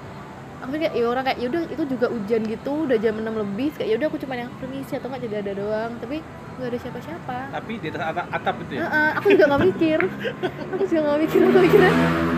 Aku 0.63 0.75
kayak 0.75 0.95
ya 0.95 1.05
orang 1.07 1.23
kayak 1.27 1.39
yaudah 1.43 1.61
itu 1.67 1.83
juga 1.85 2.07
hujan 2.09 2.41
gitu 2.47 2.87
udah 2.87 2.97
jam 2.99 3.15
6 3.15 3.27
lebih 3.27 3.69
kayak 3.75 3.89
yaudah 3.95 4.07
aku 4.07 4.19
cuma 4.19 4.33
yang 4.39 4.49
permisi 4.57 4.97
atau 4.97 5.07
nggak 5.11 5.21
jadi 5.27 5.35
ada 5.43 5.53
doang. 5.55 5.91
Tapi 5.99 6.17
nggak 6.55 6.69
ada 6.71 6.79
siapa-siapa 6.79 7.37
Tapi 7.51 7.73
di 7.77 7.87
atas 7.91 8.03
atap, 8.05 8.25
atap 8.31 8.55
itu 8.63 8.71
ya. 8.79 8.87
Heeh, 8.87 9.09
aku 9.19 9.27
juga 9.35 9.45
nggak 9.51 9.61
mikir 9.67 9.99
aku 10.71 10.83
juga 10.87 10.99
nggak 11.03 11.19
mikir 11.19 11.39
aku 11.43 11.59
mikirnya 11.59 11.91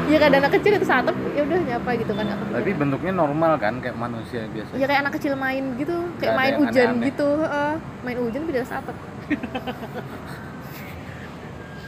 ya 0.08 0.18
kayak 0.18 0.34
anak 0.34 0.52
kecil 0.58 0.72
itu 0.74 0.88
satu 0.88 1.12
ya 1.32 1.42
udah 1.46 1.60
nyapa 1.62 1.90
gitu 1.96 2.12
kan 2.12 2.26
aku 2.26 2.44
Tapi 2.44 2.56
mikirnya. 2.58 2.80
bentuknya 2.82 3.14
normal 3.14 3.52
kan 3.58 3.74
kayak 3.78 3.96
manusia 3.96 4.42
biasa. 4.50 4.72
ya 4.74 4.86
kayak 4.86 5.02
anak 5.06 5.14
kecil 5.22 5.34
main 5.38 5.64
gitu 5.78 5.96
kayak 6.18 6.34
main 6.34 6.54
hujan 6.58 6.88
aneh-aneh. 6.98 7.08
gitu 7.14 7.28
heeh. 7.38 7.72
main 8.02 8.18
hujan 8.18 8.40
tapi 8.42 8.52
di 8.52 8.60
atas 8.60 8.74
atap 8.74 8.96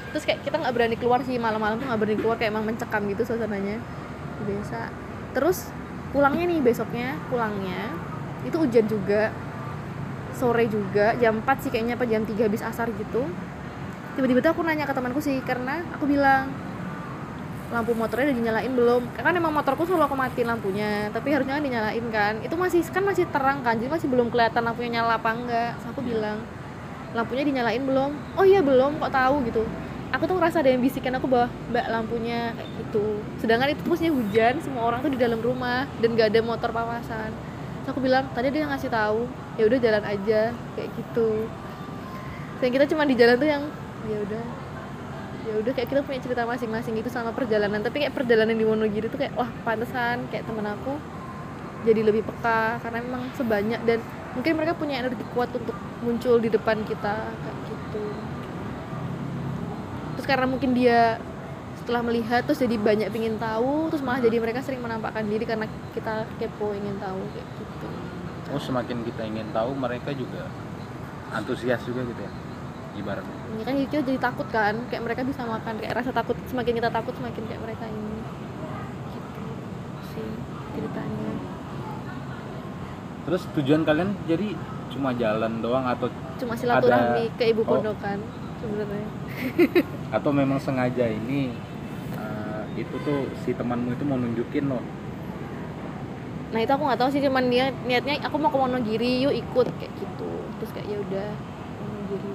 terus 0.10 0.24
kayak 0.26 0.40
kita 0.42 0.56
nggak 0.58 0.74
berani 0.74 0.96
keluar 0.98 1.20
sih 1.22 1.38
malam-malam 1.38 1.78
tuh 1.78 1.86
nggak 1.86 2.00
berani 2.02 2.18
keluar 2.18 2.36
kayak 2.38 2.50
emang 2.50 2.66
mencekam 2.66 3.02
gitu 3.08 3.22
suasananya 3.26 3.78
biasa 4.42 4.80
terus 5.34 5.70
pulangnya 6.10 6.46
nih 6.50 6.60
besoknya 6.62 7.14
pulangnya 7.30 7.94
itu 8.42 8.58
hujan 8.58 8.86
juga 8.86 9.30
sore 10.40 10.72
juga 10.72 11.20
jam 11.20 11.44
4 11.44 11.68
sih 11.68 11.70
kayaknya 11.70 12.00
apa 12.00 12.08
jam 12.08 12.24
3 12.24 12.48
habis 12.48 12.64
asar 12.64 12.88
gitu. 12.96 13.28
Tiba-tiba 14.16 14.40
tuh 14.40 14.52
aku 14.56 14.62
nanya 14.64 14.88
ke 14.88 14.96
temanku 14.96 15.20
sih 15.20 15.44
karena 15.44 15.84
aku 15.92 16.08
bilang 16.08 16.48
lampu 17.70 17.94
motornya 17.94 18.32
udah 18.32 18.38
dinyalain 18.40 18.72
belum? 18.74 19.02
Kan 19.20 19.36
emang 19.36 19.54
motorku 19.54 19.84
selalu 19.86 20.08
aku 20.08 20.16
matiin 20.16 20.48
lampunya 20.48 21.12
tapi 21.12 21.36
harusnya 21.36 21.60
kan 21.60 21.64
dinyalain 21.68 22.06
kan. 22.10 22.34
Itu 22.42 22.56
masih 22.56 22.82
kan 22.88 23.04
masih 23.04 23.28
terang 23.28 23.60
kan 23.62 23.76
jadi 23.76 23.92
masih 23.92 24.08
belum 24.08 24.32
kelihatan 24.32 24.64
lampunya 24.64 25.04
nyala 25.04 25.20
apa 25.20 25.30
enggak. 25.36 25.76
Terus 25.78 25.88
aku 25.92 26.02
bilang 26.02 26.40
lampunya 27.12 27.44
dinyalain 27.44 27.84
belum? 27.84 28.12
Oh 28.40 28.46
iya 28.48 28.64
belum 28.64 28.98
kok 29.04 29.12
tahu? 29.12 29.44
gitu. 29.46 29.64
Aku 30.10 30.26
tuh 30.26 30.42
ngerasa 30.42 30.66
ada 30.66 30.74
yang 30.74 30.82
bisikin 30.82 31.14
aku 31.14 31.30
bahwa 31.30 31.54
mbak 31.70 31.86
lampunya 31.86 32.50
kayak 32.58 32.70
gitu. 32.82 33.22
Sedangkan 33.38 33.70
itu 33.70 33.86
musimnya 33.86 34.14
hujan 34.18 34.58
semua 34.58 34.90
orang 34.90 35.06
tuh 35.06 35.14
di 35.14 35.20
dalam 35.22 35.38
rumah 35.38 35.86
dan 36.02 36.18
gak 36.18 36.34
ada 36.34 36.42
motor 36.42 36.74
pawasan 36.74 37.30
Aku 37.90 38.00
bilang 38.00 38.30
tadi 38.32 38.54
dia 38.54 38.70
ngasih 38.70 38.90
tahu. 38.94 39.26
Ya 39.58 39.64
udah 39.66 39.80
jalan 39.82 40.04
aja. 40.06 40.42
Kayak 40.78 40.90
gitu. 40.94 41.50
Dan 42.60 42.70
kita 42.70 42.86
cuma 42.92 43.04
di 43.10 43.16
jalan 43.18 43.36
tuh 43.42 43.50
yang 43.50 43.64
ya 44.06 44.18
udah. 44.24 44.44
Ya 45.50 45.54
udah 45.58 45.72
kayak 45.74 45.90
kita 45.90 46.02
punya 46.06 46.20
cerita 46.22 46.46
masing-masing 46.46 46.94
gitu 47.02 47.10
sama 47.10 47.34
perjalanan. 47.34 47.82
Tapi 47.82 48.06
kayak 48.06 48.14
perjalanan 48.14 48.54
di 48.54 48.66
Wonogiri 48.68 49.10
tuh 49.10 49.18
kayak 49.18 49.34
wah 49.34 49.50
pantesan 49.66 50.30
kayak 50.30 50.46
temen 50.46 50.68
aku 50.68 50.94
jadi 51.88 52.04
lebih 52.04 52.28
peka 52.28 52.76
karena 52.84 53.00
memang 53.00 53.24
sebanyak 53.40 53.80
dan 53.88 54.04
mungkin 54.36 54.52
mereka 54.60 54.76
punya 54.76 55.00
energi 55.00 55.24
kuat 55.32 55.48
untuk 55.56 55.76
muncul 56.04 56.36
di 56.40 56.52
depan 56.52 56.84
kita 56.84 57.16
kayak 57.32 57.58
gitu. 57.72 58.06
Terus 60.20 60.28
karena 60.28 60.46
mungkin 60.52 60.76
dia 60.76 61.24
setelah 61.90 62.06
melihat 62.06 62.46
terus 62.46 62.62
jadi 62.62 62.78
banyak 62.78 63.10
pingin 63.10 63.42
tahu 63.42 63.90
terus 63.90 64.06
malah 64.06 64.22
jadi 64.22 64.38
mereka 64.38 64.62
sering 64.62 64.78
menampakkan 64.78 65.26
diri 65.26 65.42
karena 65.42 65.66
kita 65.90 66.22
kepo 66.38 66.78
ingin 66.78 67.02
tahu 67.02 67.18
kayak 67.34 67.50
gitu 67.50 67.88
Oh 68.54 68.62
semakin 68.62 69.02
kita 69.02 69.26
ingin 69.26 69.50
tahu 69.50 69.74
mereka 69.74 70.14
juga 70.14 70.46
antusias 71.34 71.82
juga 71.82 72.06
gitu 72.06 72.22
ya 72.22 72.30
ibaratnya. 72.94 73.34
ini 73.50 73.64
kan 73.66 73.74
kita 73.90 74.06
jadi 74.06 74.22
takut 74.22 74.46
kan 74.50 74.78
kayak 74.86 75.02
mereka 75.02 75.26
bisa 75.26 75.42
makan 75.42 75.82
kayak 75.82 75.98
rasa 75.98 76.14
takut 76.14 76.38
semakin 76.46 76.78
kita 76.78 76.90
takut 76.94 77.14
semakin 77.18 77.42
kayak 77.50 77.62
mereka 77.66 77.86
ini 77.86 78.18
gitu 79.10 79.42
sih 80.14 80.30
ceritanya 80.72 81.32
Terus 83.26 83.42
tujuan 83.52 83.82
kalian 83.82 84.14
jadi 84.26 84.54
cuma 84.90 85.10
jalan 85.12 85.58
doang 85.58 85.90
atau 85.90 86.06
cuma 86.38 86.54
silaturahmi 86.54 87.34
ke 87.34 87.50
ibu 87.50 87.62
Oh. 87.62 87.82
pondokan 87.82 88.22
sebenarnya 88.60 89.10
atau 90.12 90.30
memang 90.30 90.60
sengaja 90.60 91.08
ini 91.08 91.50
itu 92.80 92.96
tuh 93.02 93.28
si 93.42 93.52
temanmu 93.52 93.92
itu 93.92 94.04
mau 94.04 94.16
nunjukin 94.16 94.66
loh 94.66 94.84
nah 96.50 96.60
itu 96.60 96.72
aku 96.72 96.82
nggak 96.82 96.98
tahu 96.98 97.10
sih 97.14 97.22
cuman 97.22 97.46
dia 97.46 97.70
niatnya 97.86 98.26
aku 98.26 98.36
mau 98.36 98.50
ke 98.50 98.58
Wonogiri 98.58 99.22
yuk 99.22 99.38
ikut. 99.38 99.70
Kayak 99.78 99.94
gitu. 100.02 100.32
Terus 100.58 100.72
kayak 100.74 100.88
ya 100.90 100.98
udah 100.98 101.30
Wonogiri. 101.78 102.34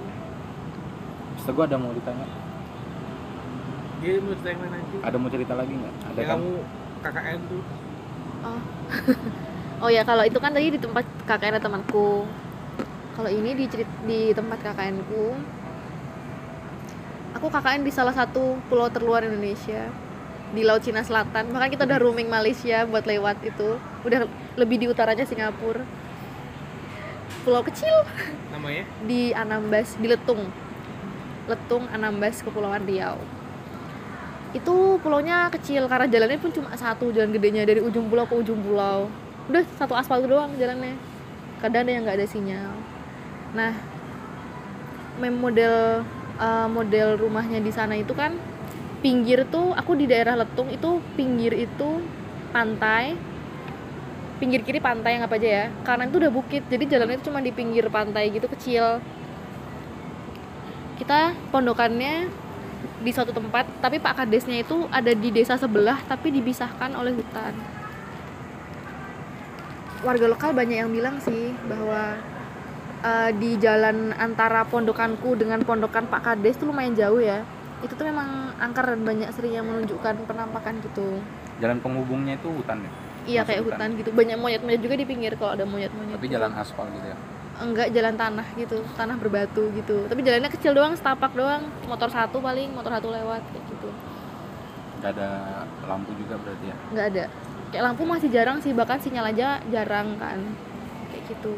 Terus 1.35 1.47
gue 1.51 1.65
ada 1.67 1.75
mau 1.75 1.91
ditanya? 1.91 2.27
Dia 3.99 4.23
mau 4.23 4.39
cerita 4.39 4.49
yang 4.49 4.61
mana 4.63 4.77
nanti? 4.79 4.97
ada 5.03 5.17
mau 5.19 5.27
cerita 5.29 5.53
lagi 5.59 5.73
nggak? 5.75 5.95
Ada 6.07 6.15
Yang 6.15 6.29
kan? 6.29 6.39
kamu 6.39 6.51
KKN 7.03 7.41
tuh. 7.51 7.63
oh. 8.45 8.61
Oh 9.83 9.91
ya 9.91 10.07
kalau 10.07 10.23
itu 10.23 10.39
kan 10.39 10.55
tadi 10.55 10.71
di 10.71 10.79
tempat 10.79 11.03
KKN 11.27 11.59
temanku. 11.59 12.23
Kalau 13.13 13.29
ini 13.29 13.51
di 13.53 13.67
cerit- 13.67 13.99
di 14.07 14.31
tempat 14.31 14.63
KKN 14.63 15.03
ku 15.05 15.35
aku 17.35 17.47
KKN 17.51 17.83
di 17.83 17.91
salah 17.91 18.15
satu 18.15 18.63
pulau 18.65 18.87
terluar 18.87 19.27
Indonesia 19.27 19.91
di 20.53 20.63
Laut 20.67 20.85
Cina 20.85 21.01
Selatan. 21.01 21.49
Bahkan 21.49 21.71
kita 21.73 21.89
udah 21.89 21.99
roaming 22.03 22.29
Malaysia 22.29 22.85
buat 22.85 23.07
lewat 23.09 23.41
itu. 23.47 23.81
Udah 24.05 24.29
lebih 24.59 24.77
di 24.83 24.87
utaranya 24.91 25.25
Singapura. 25.25 25.87
Pulau 27.47 27.65
kecil. 27.65 27.93
Namanya? 28.53 28.85
di 29.09 29.33
Anambas 29.33 29.97
di 29.97 30.07
Letung. 30.09 30.49
Letung 31.49 31.85
Anambas 31.89 32.41
Kepulauan 32.45 32.85
Riau. 32.85 33.17
Itu 34.55 35.03
pulaunya 35.03 35.51
kecil 35.51 35.91
karena 35.91 36.07
jalannya 36.07 36.39
pun 36.39 36.53
cuma 36.55 36.73
satu. 36.77 37.11
Jalan 37.11 37.35
gedenya 37.35 37.67
dari 37.67 37.81
ujung 37.83 38.07
pulau 38.07 38.25
ke 38.25 38.35
ujung 38.39 38.61
pulau. 38.61 39.11
Udah 39.51 39.65
satu 39.77 39.93
aspal 39.99 40.25
doang 40.25 40.55
jalannya. 40.57 40.97
Kadang 41.59 41.85
ada 41.85 41.91
yang 41.91 42.03
nggak 42.07 42.19
ada 42.23 42.29
sinyal. 42.29 42.73
Nah 43.53 43.73
mem 45.19 45.35
model 45.35 46.03
eh, 46.39 46.69
model 46.71 47.19
rumahnya 47.19 47.63
di 47.63 47.71
sana 47.71 47.95
itu 47.99 48.15
kan 48.15 48.35
pinggir 49.05 49.45
tuh 49.53 49.77
aku 49.77 49.93
di 50.01 50.09
daerah 50.09 50.33
Letung 50.33 50.73
itu 50.73 51.05
pinggir 51.13 51.53
itu 51.53 52.01
pantai. 52.57 53.13
Pinggir 54.41 54.65
kiri 54.65 54.81
pantai 54.81 55.21
yang 55.21 55.29
apa 55.29 55.37
aja 55.37 55.49
ya. 55.49 55.65
Kanan 55.85 56.09
itu 56.09 56.17
udah 56.17 56.33
bukit 56.33 56.65
jadi 56.73 56.97
jalannya 56.97 57.21
itu 57.21 57.29
cuma 57.29 57.45
di 57.45 57.53
pinggir 57.53 57.93
pantai 57.93 58.33
gitu 58.33 58.49
kecil. 58.49 59.05
Kita 60.97 61.37
pondokannya 61.53 62.33
di 63.05 63.11
suatu 63.13 63.37
tempat 63.37 63.69
tapi 63.85 64.01
Pak 64.01 64.25
Kadesnya 64.25 64.65
itu 64.65 64.89
ada 64.89 65.13
di 65.13 65.29
desa 65.29 65.61
sebelah 65.61 66.01
tapi 66.09 66.33
dipisahkan 66.33 66.97
oleh 66.97 67.13
hutan. 67.13 67.53
Warga 70.01 70.27
lokal 70.33 70.57
banyak 70.57 70.81
yang 70.81 70.91
bilang 70.93 71.21
sih 71.21 71.53
bahwa 71.69 72.17
eh, 73.05 73.31
di 73.37 73.61
jalan 73.61 74.17
antara 74.17 74.65
pondokanku 74.65 75.37
dengan 75.37 75.61
pondokan 75.61 76.09
Pak 76.09 76.21
Kades 76.25 76.57
itu 76.57 76.65
lumayan 76.65 76.97
jauh 76.97 77.21
ya. 77.21 77.45
Itu 77.85 77.97
tuh 77.97 78.09
memang 78.09 78.44
angker 78.61 78.85
dan 78.87 79.01
banyak 79.03 79.29
sering 79.35 79.55
yang 79.57 79.67
menunjukkan 79.67 80.15
penampakan 80.27 80.79
gitu. 80.83 81.19
Jalan 81.59 81.79
penghubungnya 81.83 82.39
itu 82.39 82.49
hutan 82.51 82.83
ya? 82.83 82.91
Iya 83.25 83.41
Masuk 83.41 83.49
kayak 83.49 83.63
hutan. 83.65 83.77
hutan 83.79 83.91
gitu. 84.01 84.09
Banyak 84.13 84.37
monyet-monyet 84.37 84.81
juga 84.85 84.95
di 85.01 85.07
pinggir 85.09 85.33
kalau 85.41 85.57
ada 85.57 85.65
monyet-monyet 85.65 86.17
tapi 86.19 86.29
gitu. 86.29 86.37
jalan 86.37 86.53
aspal 86.59 86.85
gitu 86.93 87.07
ya? 87.09 87.17
Enggak 87.55 87.89
jalan 87.95 88.15
tanah 88.19 88.47
gitu 88.59 88.77
tanah 88.99 89.17
berbatu 89.17 89.63
gitu. 89.73 89.97
Tapi 90.11 90.21
jalannya 90.27 90.51
kecil 90.51 90.73
doang 90.75 90.95
setapak 90.99 91.33
doang. 91.33 91.63
Motor 91.87 92.11
satu 92.11 92.43
paling 92.43 92.75
motor 92.75 92.93
satu 92.93 93.09
lewat 93.15 93.43
kayak 93.55 93.65
gitu. 93.71 93.89
Nggak 95.01 95.11
ada 95.17 95.31
lampu 95.87 96.11
juga 96.19 96.35
berarti 96.43 96.65
ya? 96.67 96.77
Nggak 96.93 97.07
ada. 97.15 97.25
Kayak 97.71 97.85
lampu 97.91 98.03
masih 98.07 98.29
jarang 98.31 98.59
sih 98.63 98.73
bahkan 98.75 98.99
sinyal 98.99 99.31
aja 99.31 99.63
jarang 99.71 100.19
kan. 100.19 100.39
Kayak 101.15 101.23
gitu. 101.31 101.55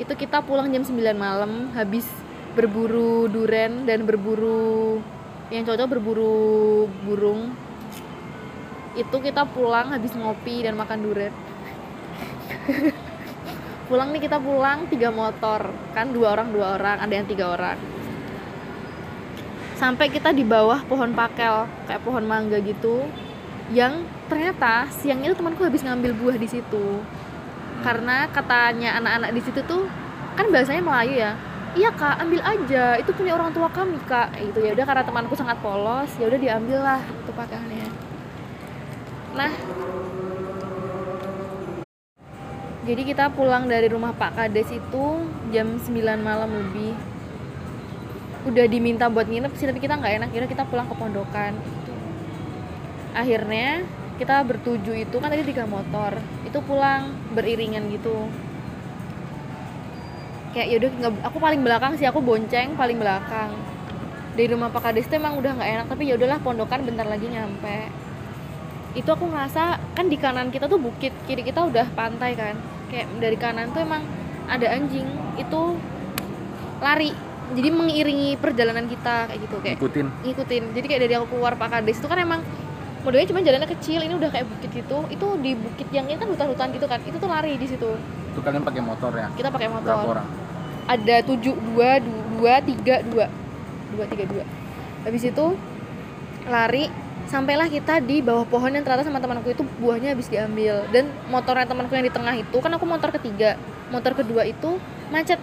Itu 0.00 0.12
kita 0.16 0.42
pulang 0.42 0.72
jam 0.72 0.82
9 0.82 0.96
malam 1.14 1.70
habis 1.76 2.08
berburu 2.52 3.28
duren 3.32 3.88
dan 3.88 4.04
berburu 4.04 5.00
yang 5.52 5.68
cocok 5.68 5.86
berburu 5.86 6.88
burung. 7.04 7.52
Itu 8.96 9.20
kita 9.20 9.44
pulang 9.44 9.92
habis 9.92 10.16
ngopi 10.16 10.64
dan 10.64 10.76
makan 10.76 11.00
duren 11.04 11.32
pulang 13.88 14.08
nih 14.14 14.24
kita 14.24 14.38
pulang 14.40 14.88
tiga 14.88 15.12
motor. 15.12 15.68
Kan 15.92 16.16
dua 16.16 16.32
orang 16.32 16.48
dua 16.54 16.80
orang. 16.80 16.96
Ada 17.02 17.12
yang 17.22 17.26
tiga 17.28 17.52
orang. 17.52 17.78
Sampai 19.76 20.08
kita 20.08 20.30
di 20.30 20.46
bawah 20.46 20.80
pohon 20.86 21.10
pakel 21.12 21.66
kayak 21.90 22.02
pohon 22.06 22.22
mangga 22.22 22.62
gitu 22.62 23.02
yang 23.74 24.06
ternyata 24.30 24.86
siangnya 24.94 25.32
itu 25.32 25.36
temanku 25.42 25.66
habis 25.66 25.82
ngambil 25.82 26.14
buah 26.16 26.36
di 26.38 26.48
situ. 26.48 27.02
Karena 27.82 28.30
katanya 28.30 29.02
anak-anak 29.02 29.30
di 29.34 29.40
situ 29.42 29.60
tuh 29.66 29.90
kan 30.38 30.48
bahasanya 30.48 30.80
Melayu 30.80 31.14
ya 31.18 31.32
iya 31.72 31.90
kak 31.92 32.20
ambil 32.20 32.40
aja. 32.44 33.00
Itu 33.00 33.16
punya 33.16 33.36
orang 33.36 33.50
tua 33.56 33.68
kami 33.72 33.96
kak. 34.04 34.36
Gitu. 34.36 34.60
Ya 34.60 34.72
udah 34.76 34.86
karena 34.86 35.04
temanku 35.04 35.34
sangat 35.38 35.58
polos 35.64 36.10
ya 36.20 36.28
udah 36.28 36.40
diambil 36.40 36.78
lah 36.82 37.00
itu 37.00 37.30
pakaiannya 37.32 37.88
nah. 39.32 39.52
Jadi 42.82 43.02
kita 43.06 43.30
pulang 43.30 43.70
dari 43.70 43.86
rumah 43.86 44.10
Pak 44.10 44.34
Kades 44.34 44.74
itu 44.74 45.04
jam 45.54 45.78
9 45.78 46.18
malam 46.18 46.50
lebih. 46.50 46.98
Udah 48.42 48.66
diminta 48.66 49.06
buat 49.06 49.30
nginep 49.30 49.54
sih 49.54 49.70
tapi 49.70 49.78
kita 49.78 50.02
nggak 50.02 50.14
enak. 50.18 50.28
Kira 50.34 50.46
kita 50.50 50.66
pulang 50.66 50.90
ke 50.90 50.94
pondokan. 50.98 51.54
Akhirnya 53.14 53.86
kita 54.18 54.42
bertuju 54.42 54.98
itu 54.98 55.16
kan 55.22 55.30
tadi 55.30 55.46
tiga 55.46 55.62
motor. 55.64 56.18
Itu 56.42 56.58
pulang 56.66 57.14
beriringan 57.32 57.86
gitu 57.94 58.26
kayak 60.52 60.68
yaudah 60.76 60.90
nggak 61.00 61.12
aku 61.24 61.38
paling 61.40 61.60
belakang 61.64 61.92
sih 61.96 62.06
aku 62.06 62.20
bonceng 62.20 62.76
paling 62.76 63.00
belakang. 63.00 63.50
Dari 64.32 64.48
rumah 64.48 64.72
Pak 64.72 64.80
Kades 64.88 65.08
itu 65.08 65.16
emang 65.20 65.36
udah 65.36 65.52
nggak 65.56 65.70
enak 65.76 65.86
tapi 65.92 66.08
ya 66.08 66.16
udahlah 66.16 66.40
pondokan 66.40 66.84
bentar 66.84 67.04
lagi 67.08 67.28
nyampe. 67.28 67.88
Itu 68.92 69.08
aku 69.12 69.28
ngerasa 69.28 69.80
kan 69.96 70.06
di 70.08 70.16
kanan 70.20 70.52
kita 70.52 70.68
tuh 70.68 70.80
bukit 70.80 71.12
kiri 71.24 71.44
kita 71.44 71.64
udah 71.64 71.88
pantai 71.96 72.36
kan. 72.36 72.56
Kayak 72.92 73.08
dari 73.20 73.36
kanan 73.40 73.72
tuh 73.72 73.84
emang 73.84 74.04
ada 74.48 74.68
anjing 74.68 75.08
itu 75.40 75.62
lari. 76.80 77.12
Jadi 77.52 77.68
mengiringi 77.68 78.40
perjalanan 78.40 78.88
kita 78.88 79.28
kayak 79.28 79.40
gitu 79.44 79.56
kayak 79.60 79.76
ikutin 79.76 80.06
ngikutin. 80.24 80.62
Jadi 80.72 80.86
kayak 80.88 81.00
dari 81.04 81.14
aku 81.20 81.26
keluar 81.36 81.52
Pak 81.56 81.68
Kades 81.68 82.00
itu 82.00 82.08
kan 82.08 82.16
emang 82.16 82.40
modelnya 83.04 83.28
cuma 83.28 83.44
jalannya 83.44 83.68
kecil 83.68 84.00
ini 84.00 84.16
udah 84.16 84.32
kayak 84.32 84.48
bukit 84.48 84.70
gitu. 84.72 85.04
Itu 85.12 85.26
di 85.40 85.52
bukit 85.56 85.88
yang 85.92 86.08
ini 86.08 86.16
kan 86.16 86.28
hutan-hutan 86.32 86.72
gitu 86.72 86.88
kan 86.88 87.00
itu 87.04 87.16
tuh 87.20 87.28
lari 87.28 87.60
di 87.60 87.68
situ 87.68 87.92
itu 88.32 88.40
kalian 88.40 88.64
pakai 88.64 88.80
motor 88.80 89.12
ya? 89.12 89.28
Kita 89.36 89.48
pakai 89.52 89.68
berapa 89.68 89.84
motor 89.84 90.16
orang? 90.16 90.28
Ada 90.88 91.16
tujuh 91.28 91.54
dua 91.72 92.00
du- 92.00 92.24
dua 92.40 92.54
tiga 92.64 93.04
dua. 93.04 93.26
Dua 93.92 94.04
tiga 94.08 94.24
dua. 94.24 94.44
Habis 95.04 95.22
itu 95.28 95.44
lari 96.48 96.88
sampailah 97.28 97.70
kita 97.70 98.02
di 98.02 98.18
bawah 98.24 98.48
pohon 98.48 98.72
yang 98.74 98.82
ternyata 98.82 99.06
sama 99.06 99.22
temanku 99.22 99.52
itu 99.52 99.62
buahnya 99.78 100.16
habis 100.16 100.26
diambil. 100.32 100.82
Dan 100.90 101.12
motornya 101.28 101.68
temanku 101.68 101.92
yang 101.92 102.08
di 102.08 102.12
tengah 102.12 102.34
itu 102.34 102.56
kan 102.58 102.72
aku 102.72 102.88
motor 102.88 103.12
ketiga. 103.12 103.60
Motor 103.92 104.16
kedua 104.16 104.48
itu 104.48 104.80
macet. 105.12 105.38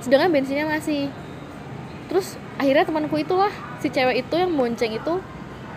Sedangkan 0.00 0.32
bensinnya 0.32 0.66
masih. 0.66 1.12
Terus 2.08 2.40
akhirnya 2.56 2.88
temanku 2.88 3.20
itulah 3.20 3.52
si 3.78 3.92
cewek 3.92 4.24
itu 4.24 4.34
yang 4.34 4.50
bonceng 4.56 4.96
itu 4.96 5.14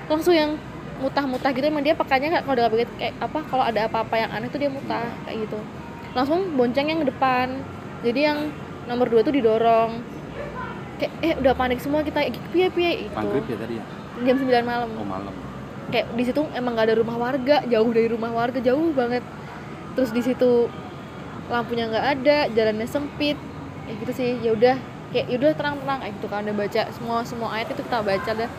langsung 0.08 0.34
yang 0.34 0.56
mutah-mutah 1.04 1.52
gitu. 1.54 1.68
Emang 1.68 1.86
dia 1.86 1.94
pakainya 1.94 2.42
kalau 2.42 2.58
udah 2.58 2.72
begitu 2.72 2.92
kayak 2.98 3.14
apa 3.22 3.40
kalau 3.46 3.64
ada 3.64 3.86
apa-apa 3.86 4.16
yang 4.18 4.32
aneh 4.34 4.50
tuh 4.50 4.58
dia 4.58 4.72
mutah 4.72 5.04
kayak 5.28 5.46
gitu 5.46 5.60
langsung 6.14 6.58
bonceng 6.58 6.88
yang 6.90 7.02
depan. 7.06 7.62
Jadi 8.02 8.20
yang 8.24 8.40
nomor 8.88 9.12
dua 9.12 9.22
tuh 9.22 9.34
didorong. 9.36 10.02
Kayak 11.00 11.14
eh 11.24 11.34
udah 11.40 11.54
panik 11.56 11.80
semua 11.80 12.02
kita. 12.02 12.28
Piye 12.52 12.68
piye 12.72 13.08
itu 13.08 13.16
maghrib 13.16 13.46
ya 13.48 13.58
tadi 13.60 13.74
ya? 13.80 13.84
Jam 14.20 14.36
9 14.36 14.68
malam. 14.68 14.90
Oh 15.00 15.08
malam. 15.08 15.34
Kayak 15.90 16.06
di 16.14 16.24
situ 16.28 16.42
emang 16.54 16.78
gak 16.78 16.92
ada 16.92 16.96
rumah 17.00 17.18
warga 17.18 17.66
jauh 17.66 17.90
dari 17.90 18.08
rumah 18.12 18.32
warga 18.34 18.60
jauh 18.60 18.92
banget. 18.94 19.24
Terus 19.96 20.12
di 20.12 20.22
situ 20.22 20.70
lampunya 21.50 21.90
nggak 21.90 22.06
ada 22.20 22.38
jalannya 22.52 22.88
sempit. 22.88 23.38
Kayak 23.88 23.96
gitu 24.06 24.12
sih 24.16 24.30
ya 24.44 24.54
udah. 24.54 24.78
Kayak 25.10 25.26
yaudah 25.34 25.52
terang 25.58 25.76
terang 25.82 26.00
kayak 26.06 26.14
gitu 26.22 26.28
kan 26.30 26.46
udah 26.46 26.54
baca 26.54 26.82
semua 26.94 27.18
semua 27.26 27.50
ayat 27.58 27.74
itu 27.74 27.82
kita 27.82 28.00
baca 28.06 28.32
dah. 28.46 28.50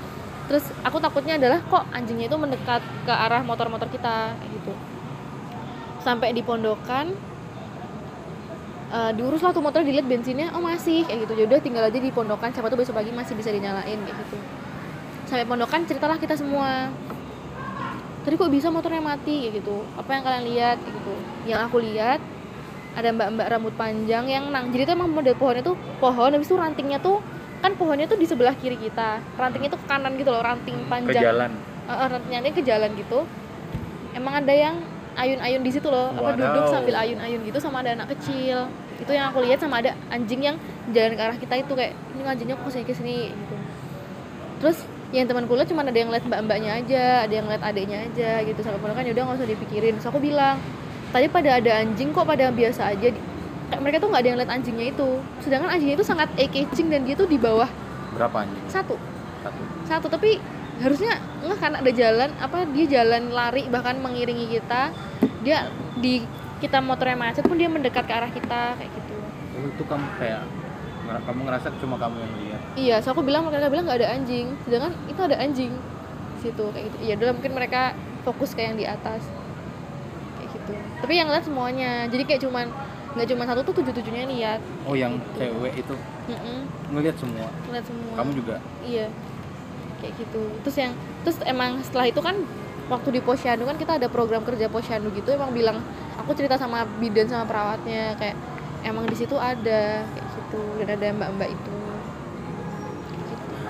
Terus 0.51 0.65
aku 0.83 0.99
takutnya 0.99 1.39
adalah 1.39 1.63
kok 1.63 1.87
anjingnya 1.95 2.27
itu 2.27 2.35
mendekat 2.35 2.83
ke 3.07 3.13
arah 3.15 3.47
motor-motor 3.47 3.87
kita 3.87 4.35
kayak 4.35 4.51
gitu. 4.51 4.75
Sampai 6.03 6.35
di 6.35 6.43
pondokan 6.43 7.15
eh, 8.91 9.11
diurus 9.15 9.41
lah 9.41 9.55
tuh 9.55 9.63
motor 9.63 9.81
dilihat 9.87 10.07
bensinnya 10.07 10.53
oh 10.55 10.63
masih 10.63 11.07
kayak 11.07 11.27
gitu. 11.27 11.47
Yaudah 11.47 11.59
tinggal 11.63 11.87
aja 11.87 11.99
di 11.99 12.11
pondokan 12.11 12.51
siapa 12.51 12.69
tuh 12.69 12.79
besok 12.79 12.99
pagi 12.99 13.15
masih 13.15 13.35
bisa 13.39 13.51
dinyalain 13.55 13.99
kayak 13.99 14.17
gitu. 14.27 14.37
Sampai 15.31 15.47
pondokan 15.47 15.87
ceritalah 15.87 16.19
kita 16.19 16.35
semua. 16.35 16.91
Tadi 18.21 18.37
kok 18.37 18.53
bisa 18.53 18.69
motornya 18.69 19.01
mati 19.01 19.49
kayak 19.49 19.65
gitu. 19.65 19.87
Apa 19.97 20.11
yang 20.19 20.23
kalian 20.27 20.45
lihat 20.51 20.77
kayak 20.83 20.95
gitu. 20.99 21.15
Yang 21.49 21.61
aku 21.71 21.77
lihat 21.81 22.21
ada 22.91 23.09
mbak-mbak 23.15 23.47
rambut 23.47 23.75
panjang 23.79 24.27
yang 24.27 24.51
nang 24.51 24.75
jadi 24.75 24.83
itu 24.83 24.93
emang 24.99 25.15
model 25.15 25.39
pohonnya 25.39 25.63
tuh 25.63 25.79
pohon 26.03 26.35
habis 26.35 26.51
itu 26.51 26.59
rantingnya 26.59 26.99
tuh 26.99 27.23
kan 27.63 27.79
pohonnya 27.79 28.11
tuh 28.11 28.19
di 28.19 28.27
sebelah 28.27 28.53
kiri 28.59 28.77
kita. 28.77 29.23
Rantingnya 29.39 29.71
tuh 29.71 29.81
ke 29.81 29.87
kanan 29.87 30.19
gitu 30.19 30.35
loh 30.35 30.43
ranting 30.43 30.75
ke 30.75 30.87
panjang 30.91 31.23
jalan. 31.23 31.51
Eh, 31.87 31.93
eh, 31.95 32.07
rantingnya 32.11 32.51
ke 32.51 32.63
jalan 32.67 32.91
gitu. 32.99 33.23
Emang 34.11 34.43
ada 34.43 34.51
yang 34.51 34.83
ayun-ayun 35.17 35.61
di 35.63 35.71
situ 35.73 35.89
loh. 35.89 36.13
Apa 36.15 36.37
duduk 36.37 36.65
Wadaw. 36.67 36.75
sambil 36.75 36.95
ayun-ayun 36.99 37.41
gitu 37.47 37.59
sama 37.59 37.83
ada 37.83 37.97
anak 37.97 38.09
kecil. 38.17 38.69
Itu 39.01 39.11
yang 39.11 39.33
aku 39.33 39.43
lihat 39.47 39.59
sama 39.63 39.81
ada 39.81 39.97
anjing 40.13 40.41
yang 40.45 40.57
jalan 40.93 41.17
ke 41.17 41.23
arah 41.23 41.39
kita 41.39 41.55
itu 41.63 41.73
kayak 41.73 41.93
ini 42.15 42.23
anjingnya 42.27 42.55
kok 42.59 42.65
ke 42.69 42.73
sini 42.73 42.85
ke 42.85 42.95
sini 42.95 43.17
gitu. 43.33 43.55
Terus 44.61 44.79
yang 45.11 45.27
temanku 45.27 45.59
lihat 45.59 45.67
cuma 45.67 45.83
ada 45.83 45.91
yang 45.97 46.13
lihat 46.15 46.23
mbak-mbaknya 46.23 46.71
aja 46.85 47.27
ada 47.27 47.35
yang 47.35 47.47
lihat 47.51 47.63
adiknya 47.65 47.99
aja 48.07 48.31
gitu. 48.45 48.61
Sampai 48.63 48.79
kan 48.95 49.05
yaudah 49.07 49.23
nggak 49.27 49.39
usah 49.41 49.49
dipikirin. 49.49 49.93
Terus 49.99 50.09
aku 50.11 50.21
bilang 50.23 50.61
tadi 51.11 51.27
pada 51.27 51.59
ada 51.59 51.71
anjing 51.83 52.15
kok 52.15 52.27
pada 52.29 52.53
biasa 52.53 52.95
aja. 52.95 53.09
Kayak 53.71 53.81
mereka 53.87 53.97
tuh 54.03 54.09
nggak 54.11 54.23
ada 54.23 54.29
yang 54.29 54.39
lihat 54.39 54.51
anjingnya 54.51 54.87
itu. 54.93 55.09
Sedangkan 55.43 55.71
anjingnya 55.71 55.97
itu 55.99 56.07
sangat 56.07 56.29
eye 56.39 56.51
catching 56.51 56.91
dan 56.91 57.07
dia 57.07 57.15
tuh 57.15 57.27
di 57.27 57.39
bawah 57.39 57.71
berapa 58.15 58.43
anjing? 58.43 58.63
satu. 58.67 58.99
Satu. 59.41 59.63
Satu 59.87 60.07
tapi 60.11 60.43
harusnya 60.81 61.13
nggak 61.45 61.59
kan 61.61 61.73
ada 61.77 61.91
jalan 61.93 62.31
apa 62.41 62.65
dia 62.73 62.87
jalan 62.89 63.29
lari 63.31 63.69
bahkan 63.69 64.01
mengiringi 64.01 64.49
kita. 64.51 64.91
Dia 65.45 65.69
di 66.01 66.25
kita 66.61 66.81
motornya 66.81 67.17
macet 67.17 67.45
pun 67.45 67.57
dia 67.57 67.69
mendekat 67.69 68.05
ke 68.05 68.13
arah 68.13 68.33
kita 68.33 68.77
kayak 68.77 68.91
gitu. 68.93 69.17
Oh, 69.57 69.69
itu 69.69 69.83
kamu 69.85 70.07
kayak 70.17 70.43
kamu 71.11 71.41
ngerasa 71.49 71.69
cuma 71.81 71.97
kamu 72.01 72.17
yang 72.21 72.35
lihat? 72.45 72.61
Iya 72.77 72.97
so 73.05 73.13
aku 73.13 73.21
bilang 73.21 73.45
mereka 73.45 73.69
bilang 73.69 73.85
nggak 73.85 74.01
ada 74.01 74.09
anjing. 74.17 74.57
Sedangkan 74.65 74.93
itu 75.05 75.21
ada 75.21 75.37
anjing 75.37 75.73
situ 76.41 76.65
kayak 76.73 76.85
gitu. 76.89 76.97
Ya 77.05 77.15
udah 77.21 77.33
mungkin 77.37 77.53
mereka 77.53 77.93
fokus 78.25 78.57
ke 78.57 78.65
yang 78.65 78.77
di 78.81 78.89
atas. 78.89 79.21
Kayak 80.41 80.49
gitu. 80.57 80.73
Tapi 81.05 81.13
yang 81.13 81.29
lihat 81.29 81.45
semuanya. 81.45 82.09
Jadi 82.09 82.23
kayak 82.25 82.41
cuman 82.49 82.67
nggak 83.11 83.27
cuma 83.27 83.43
satu 83.45 83.61
tuh 83.69 83.75
tujuh 83.83 83.93
tujuhnya 84.01 84.25
lihat. 84.29 84.61
Oh 84.89 84.97
yang 84.97 85.19
Gitu. 85.19 85.45
cewek 85.45 85.73
itu? 85.77 85.95
Mm-mm, 86.31 86.59
ngelihat 86.95 87.17
semua? 87.19 87.49
Lihat 87.69 87.85
semua. 87.85 88.13
Kamu 88.17 88.31
juga? 88.33 88.57
Iya 88.81 89.09
kayak 90.01 90.17
gitu. 90.19 90.43
Terus 90.67 90.77
yang 90.81 90.93
terus 91.23 91.37
emang 91.47 91.79
setelah 91.85 92.09
itu 92.09 92.21
kan 92.25 92.37
waktu 92.91 93.09
di 93.15 93.21
posyandu 93.23 93.69
kan 93.69 93.79
kita 93.79 94.03
ada 94.03 94.11
program 94.11 94.43
kerja 94.43 94.67
posyandu 94.67 95.15
gitu 95.15 95.31
emang 95.31 95.55
bilang 95.55 95.79
aku 96.19 96.35
cerita 96.35 96.59
sama 96.59 96.83
bidan 96.99 97.31
sama 97.31 97.47
perawatnya 97.47 98.19
kayak 98.19 98.35
emang 98.83 99.07
di 99.07 99.15
situ 99.15 99.37
ada 99.39 100.03
kayak 100.03 100.27
gitu. 100.35 100.63
Dan 100.83 100.89
ada 100.97 101.07
mbak-mbak 101.15 101.49
itu. 101.53 101.77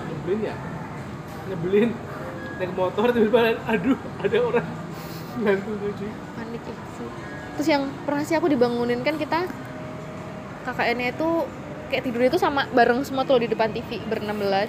Nyebelin 0.08 0.40
ya? 0.46 0.54
Nyebelin. 1.50 1.90
Naik 2.60 2.76
motor 2.76 3.08
tiba-tiba 3.08 3.56
aduh 3.64 3.96
ada 4.20 4.36
orang 4.36 4.68
gantung 5.40 5.80
cuy 5.80 6.12
panik 6.36 6.60
ya 6.60 6.74
sih. 6.76 7.08
Terus 7.56 7.68
yang 7.72 7.88
pernah 8.04 8.20
sih 8.20 8.36
aku 8.36 8.52
dibangunin 8.52 9.00
kan 9.00 9.16
kita 9.16 9.48
KKN-nya 10.68 11.16
itu 11.16 11.28
kayak 11.88 12.04
tidurnya 12.04 12.28
itu 12.28 12.36
sama 12.36 12.68
bareng 12.68 13.00
semua 13.00 13.24
tuh 13.24 13.40
di 13.40 13.48
depan 13.48 13.72
TV 13.72 14.04
berenam 14.04 14.36
belas. 14.36 14.68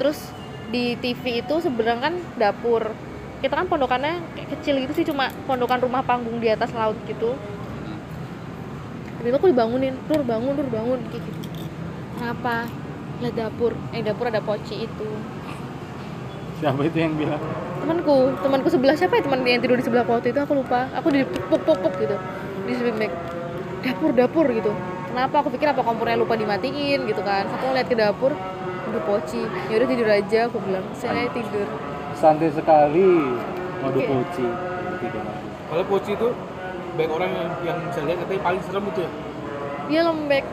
Terus 0.00 0.31
di 0.72 0.96
TV 0.96 1.44
itu 1.44 1.54
seberang 1.60 2.00
kan 2.00 2.14
dapur. 2.40 2.96
Kita 3.44 3.52
kan 3.58 3.68
pondokannya 3.68 4.24
kayak 4.32 4.48
kecil 4.58 4.80
gitu 4.80 4.92
sih 4.96 5.04
cuma 5.04 5.28
pondokan 5.44 5.84
rumah 5.84 6.00
panggung 6.00 6.40
di 6.40 6.48
atas 6.48 6.72
laut 6.72 6.96
gitu. 7.04 7.36
Tiba-tiba 9.20 9.36
aku 9.38 9.48
dibangunin 9.52 9.94
Nur 10.08 10.22
bangun 10.24 10.52
Nur 10.56 10.68
bangun 10.72 10.98
kayak 11.12 11.22
gitu. 11.28 11.40
Kenapa? 12.16 12.66
Lihat 13.20 13.34
dapur 13.36 13.76
eh 13.92 14.00
dapur 14.00 14.32
ada 14.32 14.40
poci 14.40 14.88
itu. 14.88 15.08
Siapa 16.58 16.80
itu 16.88 16.96
yang 16.96 17.14
bilang? 17.20 17.42
Temanku 17.82 18.32
temanku 18.40 18.68
sebelah 18.70 18.94
siapa 18.94 19.18
ya 19.18 19.22
teman 19.26 19.42
yang 19.42 19.60
tidur 19.60 19.76
di 19.76 19.84
sebelah 19.84 20.06
waktu 20.08 20.32
itu? 20.32 20.40
Aku 20.40 20.56
lupa. 20.56 20.88
Aku 20.96 21.12
di 21.12 21.26
puk 21.26 21.60
puk 21.66 21.78
puk 21.82 21.94
gitu. 22.00 22.16
Di 22.64 22.72
bag 22.96 23.12
dapur 23.82 24.10
dapur 24.14 24.46
gitu. 24.48 24.72
Kenapa? 25.10 25.42
Aku 25.44 25.50
pikir 25.50 25.68
apa 25.68 25.82
kompornya 25.84 26.16
lupa 26.16 26.38
dimatiin 26.38 27.04
gitu 27.04 27.20
kan. 27.26 27.44
Aku 27.50 27.74
ngeliat 27.74 27.90
ke 27.90 27.98
dapur 27.98 28.32
udah 28.90 29.02
poci. 29.06 29.40
Ya 29.70 29.74
udah 29.82 29.88
tidur 29.88 30.08
aja 30.08 30.38
aku 30.50 30.58
bilang. 30.62 30.86
Saya 30.96 31.28
tidur. 31.30 31.68
Santai 32.16 32.50
sekali. 32.50 33.10
Waduh 33.82 33.98
Oke. 33.98 34.06
poci. 34.06 34.46
Tidur 35.02 35.22
kalau 35.72 35.88
poci 35.88 36.12
itu 36.12 36.28
banyak 37.00 37.12
orang 37.16 37.30
yang, 37.32 37.48
yang 37.64 37.78
saya 37.96 38.04
lihat 38.12 38.18
katanya 38.28 38.42
paling 38.44 38.60
serem 38.60 38.84
itu 38.92 39.00
ya? 39.00 39.10
Dia 39.88 40.00
lembek. 40.04 40.44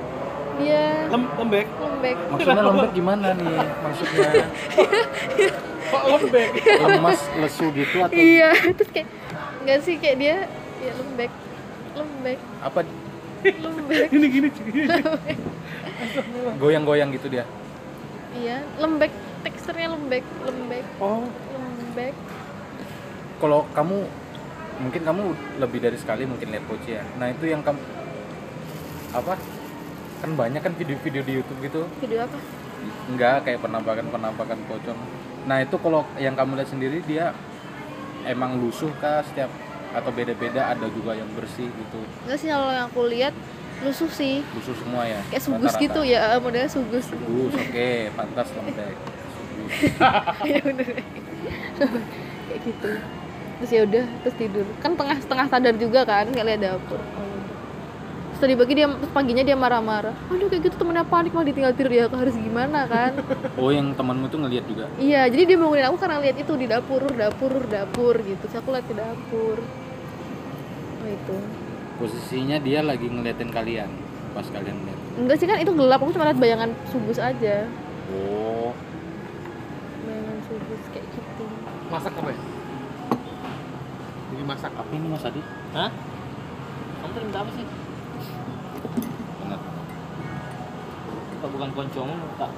Dia 0.63 0.83
Lem, 1.11 1.23
lembek? 1.35 1.67
lembek. 1.75 2.17
Maksudnya 2.31 2.63
lembek 2.63 2.91
gimana 2.95 3.27
nih? 3.35 3.55
Maksudnya? 3.83 4.29
Kok 5.91 6.03
lembek? 6.07 6.49
Lemas 6.63 7.21
lesu 7.35 7.65
gitu 7.75 7.97
atau 7.99 8.15
iya 8.15 8.55
terus 8.55 8.89
kayak 8.95 9.07
enggak 9.59 9.79
sih 9.83 9.95
kayak 9.99 10.17
dia 10.23 10.37
ya 10.79 10.91
lembek. 10.95 11.31
Lembek. 11.99 12.39
Apa? 12.63 12.79
Lembek. 13.43 14.05
Gini 14.15 14.27
gini 14.31 14.47
gini. 14.55 14.87
Goyang-goyang 16.63 17.11
gitu 17.11 17.27
dia 17.27 17.43
iya 18.37 18.61
lembek 18.77 19.13
teksturnya 19.41 19.95
lembek 19.95 20.25
lembek. 20.45 20.85
Oh. 21.01 21.25
Lembek. 21.55 22.13
Kalau 23.39 23.65
kamu 23.71 23.97
mungkin 24.79 25.01
kamu 25.03 25.23
lebih 25.59 25.79
dari 25.83 25.97
sekali 25.99 26.23
mungkin 26.27 26.51
lihat 26.51 26.65
poci 26.67 26.95
ya. 26.95 27.03
Nah 27.17 27.31
itu 27.31 27.49
yang 27.49 27.63
kamu 27.63 27.79
apa? 29.15 29.33
Kan 30.19 30.35
banyak 30.35 30.61
kan 30.61 30.73
video-video 30.75 31.21
di 31.23 31.33
YouTube 31.39 31.59
gitu. 31.63 31.81
Video 32.03 32.27
apa? 32.27 32.37
Enggak 33.09 33.47
kayak 33.47 33.59
penampakan 33.63 34.07
penampakan 34.11 34.59
pocong. 34.67 34.99
Nah 35.47 35.63
itu 35.63 35.75
kalau 35.79 36.03
yang 36.19 36.35
kamu 36.35 36.59
lihat 36.59 36.69
sendiri 36.69 36.99
dia 37.07 37.31
emang 38.27 38.59
lusuh 38.59 38.91
kah 38.99 39.23
setiap 39.23 39.49
atau 39.89 40.13
beda-beda 40.13 40.69
ada 40.69 40.85
juga 40.91 41.17
yang 41.17 41.27
bersih 41.33 41.65
gitu? 41.65 41.99
Enggak 42.27 42.37
sih 42.37 42.49
kalau 42.51 42.69
yang 42.69 42.85
aku 42.91 43.01
lihat 43.09 43.33
lusuh 43.79 44.11
sih. 44.11 44.43
Lusuh 44.55 44.75
semua 44.75 45.07
ya 45.07 45.19
kayak 45.31 45.43
sugus 45.43 45.73
gitu 45.79 46.01
ya 46.03 46.35
modelnya 46.39 46.69
sugus. 46.71 47.05
Sugus 47.07 47.53
oke 47.55 47.89
pantas 48.15 48.47
lembek 48.55 48.95
ya 50.49 50.59
bener 50.65 50.87
kayak 52.49 52.59
gitu. 52.65 52.91
Terus 53.59 53.71
ya 53.75 53.81
udah 53.85 54.05
terus 54.23 54.35
tidur. 54.39 54.65
Kan 54.79 54.95
tengah 54.95 55.17
setengah 55.19 55.45
sadar 55.51 55.75
juga 55.75 56.01
kan 56.07 56.25
nggak 56.31 56.45
lihat 56.47 56.61
dapur. 56.63 56.97
Terus 56.97 58.39
tadi 58.39 58.53
pagi 58.55 58.73
dia 58.79 58.87
terus 58.87 59.11
paginya 59.11 59.43
dia 59.43 59.57
marah-marah. 59.59 60.15
Aduh 60.31 60.47
kayak 60.47 60.71
gitu 60.71 60.75
temennya 60.79 61.03
panik 61.03 61.35
malah 61.35 61.47
ditinggal 61.51 61.73
tidur. 61.75 61.91
Ya 61.91 62.03
aku 62.07 62.17
harus 62.17 62.35
gimana 62.39 62.87
kan? 62.87 63.19
Oh 63.61 63.69
yang 63.69 63.91
temanmu 63.93 64.31
tuh 64.31 64.39
ngelihat 64.41 64.65
juga? 64.65 64.85
Iya 64.95 65.27
jadi 65.27 65.43
dia 65.53 65.57
bangunin 65.59 65.85
aku 65.91 65.97
karena 65.99 66.17
lihat 66.23 66.37
itu 66.39 66.53
di 66.55 66.65
dapur 66.65 67.03
dapur 67.13 67.53
dapur 67.67 68.15
gitu. 68.23 68.43
Terus 68.47 68.55
aku 68.63 68.71
lihat 68.71 68.85
ke 68.87 68.95
dapur. 68.95 69.57
Oh 70.99 71.07
itu 71.07 71.37
posisinya 71.99 72.57
dia 72.57 72.79
lagi 72.79 73.05
ngeliatin 73.05 73.51
kalian 73.51 73.91
pas 74.31 74.47
kalian 74.47 74.77
lihat 74.87 74.99
enggak 75.19 75.37
sih 75.37 75.47
kan 75.49 75.59
itu 75.59 75.71
gelap 75.75 75.99
aku 75.99 76.15
cuma 76.15 76.31
lihat 76.31 76.39
bayangan 76.39 76.71
subus 76.87 77.19
aja 77.19 77.67
oh 78.15 78.71
bayangan 80.07 80.37
subus 80.47 80.81
kayak 80.89 81.05
gitu 81.11 81.43
Masak 81.89 82.13
apa 82.13 82.29
ya? 82.29 82.37
Ini 84.29 84.43
masak 84.45 84.69
apa? 84.69 84.85
ini 84.93 85.07
mas 85.09 85.25
Adi 85.25 85.41
Hah? 85.73 85.89
Kamu 87.01 87.11
tadi 87.11 87.25
minta 87.25 87.39
apa 87.41 87.51
sih? 87.51 87.65
benar 89.41 89.59
Apa 91.33 91.45
bukan 91.49 91.69
koncomu 91.73 92.15
tak? 92.37 92.51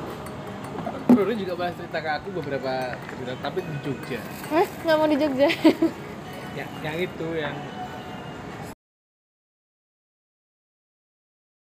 Roro 1.15 1.31
juga 1.31 1.53
bahas 1.55 1.75
cerita 1.79 1.99
ke 1.99 2.11
aku 2.11 2.27
beberapa 2.35 2.95
cerita, 3.07 3.33
tapi 3.39 3.59
di 3.63 3.75
Jogja. 3.83 4.19
Hah? 4.51 4.67
nggak 4.83 4.95
mau 4.99 5.07
di 5.07 5.17
Jogja 5.19 5.47
Ya, 6.51 6.65
yang 6.83 6.95
itu 6.99 7.27
yang 7.31 7.55